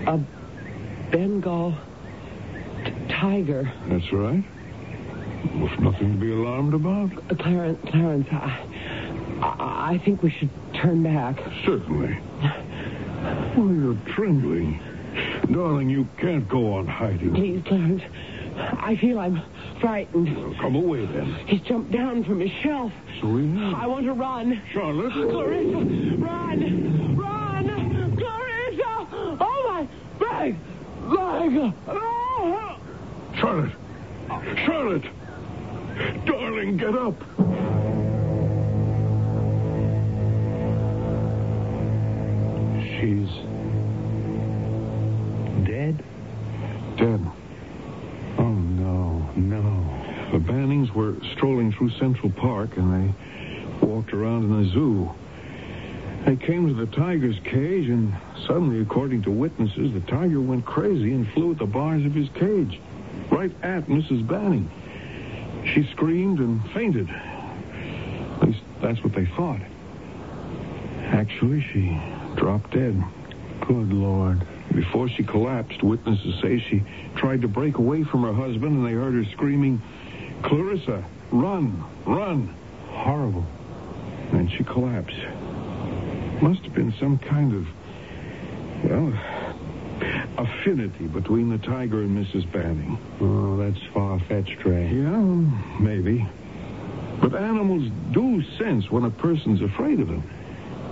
a 0.08 0.18
Bengal 1.12 1.76
t- 2.86 2.92
tiger. 3.10 3.72
That's 3.88 4.12
right. 4.14 4.44
With 5.62 5.80
nothing 5.80 6.14
to 6.14 6.20
be 6.20 6.32
alarmed 6.32 6.74
about? 6.74 7.12
Uh, 7.32 7.36
Clarence, 7.36 7.80
Clarence, 7.90 8.28
I, 8.32 8.60
I, 9.42 9.94
I 9.94 10.02
think 10.06 10.22
we 10.22 10.30
should 10.30 10.50
turn 10.76 11.02
back. 11.04 11.40
Certainly. 11.66 12.20
Oh, 13.58 13.72
you're 13.72 14.16
trembling. 14.16 14.80
Darling, 15.52 15.90
you 15.90 16.08
can't 16.18 16.48
go 16.50 16.74
on 16.74 16.88
hiding. 16.88 17.34
Please, 17.34 17.64
Clarence. 17.66 18.04
I 18.58 18.98
feel 18.98 19.20
I'm 19.20 19.42
frightened. 19.80 20.58
Come 20.60 20.76
away, 20.76 21.06
then. 21.06 21.34
He's 21.46 21.62
jumped 21.62 21.92
down 21.92 22.24
from 22.24 22.40
his 22.40 22.52
shelf. 22.64 22.92
Has. 23.22 23.74
I 23.76 23.88
want 23.88 24.06
to 24.06 24.14
run. 24.14 24.62
Charlotte? 24.74 25.14
Clarissa, 25.14 25.78
run! 26.18 27.18
Run! 27.18 28.18
Clarissa! 28.18 29.08
Oh, 29.40 29.88
my 30.20 30.30
leg! 30.40 30.56
Leg! 31.06 31.74
Oh! 31.88 32.80
Charlotte! 33.36 33.72
Charlotte! 34.66 35.06
Darling, 36.26 36.78
get 36.78 36.96
up! 36.96 37.16
She's 43.00 43.47
Bannings 50.88 50.94
were 50.94 51.16
strolling 51.34 51.72
through 51.72 51.90
Central 51.92 52.32
Park 52.32 52.78
and 52.78 52.94
they 52.94 53.86
walked 53.86 54.14
around 54.14 54.44
in 54.44 54.64
the 54.64 54.70
zoo. 54.70 55.12
They 56.26 56.36
came 56.36 56.68
to 56.68 56.74
the 56.74 56.88
tiger's 56.88 57.40
cage, 57.46 57.88
and 57.88 58.14
suddenly, 58.48 58.82
according 58.82 59.24
to 59.24 59.32
witnesses, 59.32 59.94
the 59.94 60.02
tiger 60.02 60.42
went 60.42 60.66
crazy 60.66 61.14
and 61.14 61.28
flew 61.30 61.52
at 61.52 61.58
the 61.58 61.66
bars 61.66 62.06
of 62.06 62.14
his 62.14 62.28
cage, 62.34 62.82
right 63.32 63.52
at 63.64 63.88
Mrs. 63.88 64.28
Banning. 64.28 64.70
She 65.74 65.88
screamed 65.92 66.40
and 66.40 66.62
fainted. 66.72 67.10
At 67.10 68.44
least 68.44 68.60
that's 68.82 69.02
what 69.04 69.14
they 69.14 69.26
thought. 69.38 69.62
Actually, 71.06 71.62
she 71.72 71.98
dropped 72.36 72.72
dead. 72.72 73.02
Good 73.62 73.94
Lord. 73.94 74.46
Before 74.74 75.08
she 75.08 75.24
collapsed, 75.24 75.82
witnesses 75.82 76.36
say 76.42 76.60
she 76.60 76.84
tried 77.16 77.42
to 77.42 77.48
break 77.48 77.78
away 77.78 78.04
from 78.04 78.24
her 78.24 78.34
husband, 78.34 78.78
and 78.78 78.86
they 78.86 78.92
heard 78.92 79.14
her 79.14 79.32
screaming, 79.32 79.82
Clarissa, 80.44 81.04
run, 81.32 81.84
run. 82.06 82.56
Horrible. 82.90 83.46
And 84.32 84.52
she 84.52 84.64
collapsed. 84.64 85.16
Must 86.42 86.62
have 86.62 86.74
been 86.74 86.94
some 87.00 87.18
kind 87.18 87.54
of, 87.54 87.68
well, 88.84 89.14
affinity 90.38 91.08
between 91.08 91.50
the 91.50 91.58
tiger 91.58 92.02
and 92.02 92.26
Mrs. 92.26 92.52
Banning. 92.52 92.98
Oh, 93.20 93.58
that's 93.58 93.84
far-fetched, 93.94 94.64
Ray. 94.64 94.90
Yeah, 94.90 95.18
maybe. 95.80 96.28
But 97.22 97.34
animals 97.36 97.90
do 98.12 98.44
sense 98.58 98.92
when 98.92 99.06
a 99.06 99.10
person's 99.10 99.62
afraid 99.62 100.00
of 100.00 100.08
them. 100.08 100.24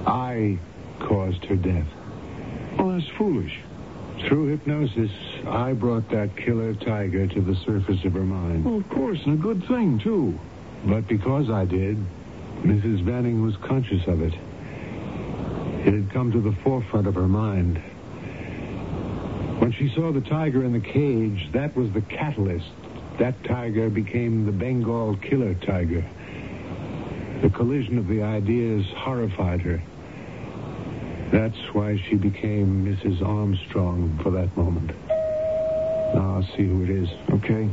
I 0.08 0.58
caused 1.00 1.46
her 1.46 1.56
death. 1.56 1.88
Well, 2.78 2.90
that's 2.90 3.08
foolish. 3.18 3.60
Through 4.22 4.48
hypnosis, 4.48 5.12
I 5.46 5.74
brought 5.74 6.10
that 6.10 6.36
killer 6.38 6.74
tiger 6.74 7.28
to 7.28 7.42
the 7.42 7.56
surface 7.56 8.04
of 8.06 8.14
her 8.14 8.24
mind. 8.24 8.66
Well, 8.66 8.78
of 8.78 8.90
course, 8.90 9.20
and 9.26 9.34
a 9.34 9.42
good 9.42 9.68
thing, 9.68 10.00
too. 10.00 10.40
But 10.86 11.08
because 11.08 11.50
I 11.50 11.66
did, 11.66 11.98
Mrs. 12.64 13.06
Banning 13.06 13.44
was 13.44 13.56
conscious 13.58 14.08
of 14.08 14.22
it. 14.22 14.34
It 15.86 15.94
had 15.94 16.12
come 16.12 16.32
to 16.32 16.42
the 16.42 16.54
forefront 16.64 17.08
of 17.08 17.16
her 17.16 17.28
mind. 17.28 17.78
When 19.60 19.72
she 19.72 19.94
saw 19.94 20.12
the 20.12 20.22
tiger 20.22 20.64
in 20.64 20.74
the 20.74 20.80
cage, 20.80 21.50
that 21.52 21.76
was 21.76 21.92
the 21.92 22.02
catalyst. 22.02 22.70
That 23.20 23.44
tiger 23.44 23.90
became 23.90 24.46
the 24.46 24.52
Bengal 24.52 25.18
killer 25.18 25.54
tiger. 25.56 26.04
The 27.42 27.50
collision 27.50 27.98
of 27.98 28.08
the 28.08 28.24
ideas 28.24 28.86
horrified 28.96 29.62
her. 29.62 29.82
That's 31.32 31.58
why 31.74 31.98
she 32.08 32.16
became 32.16 32.86
Mrs. 32.86 33.22
Armstrong 33.22 34.20
for 34.24 34.32
that 34.32 34.56
moment. 34.56 34.92
Now 36.14 36.36
I'll 36.36 36.48
see 36.56 36.66
who 36.66 36.84
it 36.84 36.90
is. 36.90 37.10
Okay. 37.32 37.70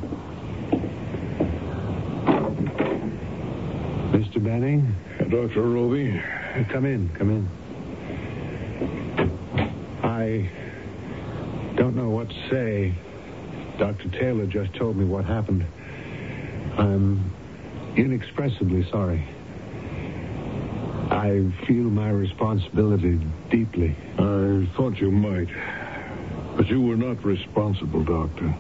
Mr. 4.12 4.42
Banning? 4.42 4.94
Uh, 5.20 5.24
Dr. 5.24 5.62
Roby? 5.62 6.20
Come 6.70 6.86
in, 6.86 7.09
come 7.11 7.30
in. 7.30 7.48
I 10.03 10.50
don't 11.76 11.94
know 11.94 12.11
what 12.11 12.28
to 12.28 12.48
say. 12.50 12.94
Dr. 13.78 14.09
Taylor 14.18 14.46
just 14.46 14.74
told 14.74 14.96
me 14.96 15.05
what 15.05 15.24
happened. 15.24 15.66
I'm 16.78 17.32
inexpressibly 17.96 18.88
sorry. 18.90 19.26
I 21.23 21.53
feel 21.68 21.85
my 21.85 22.11
responsibility 22.11 23.20
deeply. 23.49 23.95
I 24.18 24.68
thought 24.77 24.97
you 24.97 25.12
might. 25.12 25.47
But 26.57 26.66
you 26.66 26.83
were 26.83 26.97
not 26.97 27.25
responsible, 27.25 28.03
Doctor. 28.03 28.53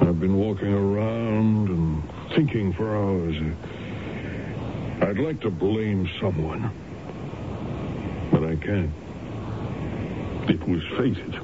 I've 0.00 0.18
been 0.18 0.38
walking 0.38 0.72
around 0.72 1.68
and 1.68 2.02
thinking 2.34 2.72
for 2.72 2.96
hours. 2.96 3.36
I'd 5.02 5.18
like 5.18 5.42
to 5.42 5.50
blame 5.50 6.08
someone. 6.22 6.70
But 8.32 8.42
I 8.42 8.56
can't. 8.56 8.94
It 10.48 10.66
was 10.66 10.80
fated. 10.96 11.34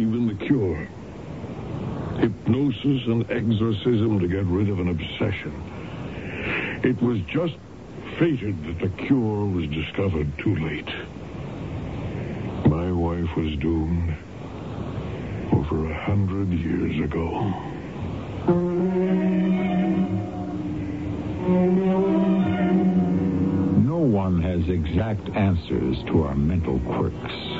Even 0.00 0.28
the 0.28 0.46
cure. 0.46 0.88
Hypnosis 2.20 3.08
and 3.08 3.28
exorcism 3.28 4.20
to 4.20 4.28
get 4.28 4.44
rid 4.46 4.68
of 4.68 4.78
an 4.78 4.90
obsession. 4.90 5.52
It 6.84 7.02
was 7.02 7.18
just 7.22 7.56
fated 8.18 8.56
that 8.66 8.78
the 8.80 8.88
cure 9.06 9.46
was 9.46 9.66
discovered 9.68 10.30
too 10.38 10.56
late. 10.56 10.88
My 12.66 12.90
wife 12.92 13.36
was 13.36 13.56
doomed 13.60 14.16
over 15.52 15.90
a 15.90 16.04
hundred 16.04 16.48
years 16.50 16.98
ago. 17.04 17.30
No 23.82 23.98
one 23.98 24.40
has 24.42 24.68
exact 24.68 25.28
answers 25.30 26.02
to 26.06 26.22
our 26.22 26.34
mental 26.34 26.78
quirks. 26.80 27.59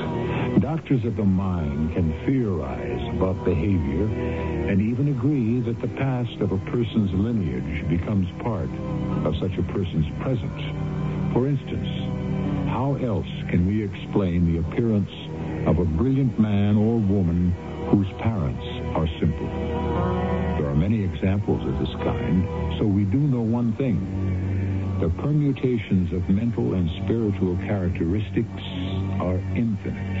Doctors 0.59 1.05
of 1.05 1.15
the 1.15 1.23
mind 1.23 1.93
can 1.93 2.11
theorize 2.25 3.15
about 3.15 3.43
behavior 3.45 4.05
and 4.69 4.81
even 4.81 5.07
agree 5.07 5.61
that 5.61 5.79
the 5.81 5.87
past 5.95 6.41
of 6.41 6.51
a 6.51 6.57
person's 6.69 7.11
lineage 7.13 7.87
becomes 7.89 8.27
part 8.43 8.69
of 9.25 9.33
such 9.39 9.57
a 9.57 9.63
person's 9.71 10.05
present. 10.21 11.33
For 11.33 11.47
instance, 11.47 11.87
how 12.69 12.97
else 13.01 13.31
can 13.49 13.65
we 13.65 13.81
explain 13.81 14.51
the 14.51 14.59
appearance 14.59 15.09
of 15.67 15.79
a 15.79 15.85
brilliant 15.85 16.37
man 16.37 16.75
or 16.75 16.99
woman 16.99 17.51
whose 17.89 18.07
parents 18.19 18.65
are 18.95 19.07
simple? 19.19 19.47
There 20.59 20.67
are 20.67 20.75
many 20.75 21.01
examples 21.03 21.65
of 21.65 21.79
this 21.79 21.95
kind, 22.03 22.77
so 22.77 22.85
we 22.85 23.05
do 23.05 23.19
know 23.19 23.41
one 23.41 23.73
thing. 23.77 24.99
The 24.99 25.09
permutations 25.21 26.13
of 26.13 26.29
mental 26.29 26.75
and 26.75 26.87
spiritual 27.03 27.57
characteristics 27.65 28.61
are 29.19 29.41
infinite. 29.55 30.20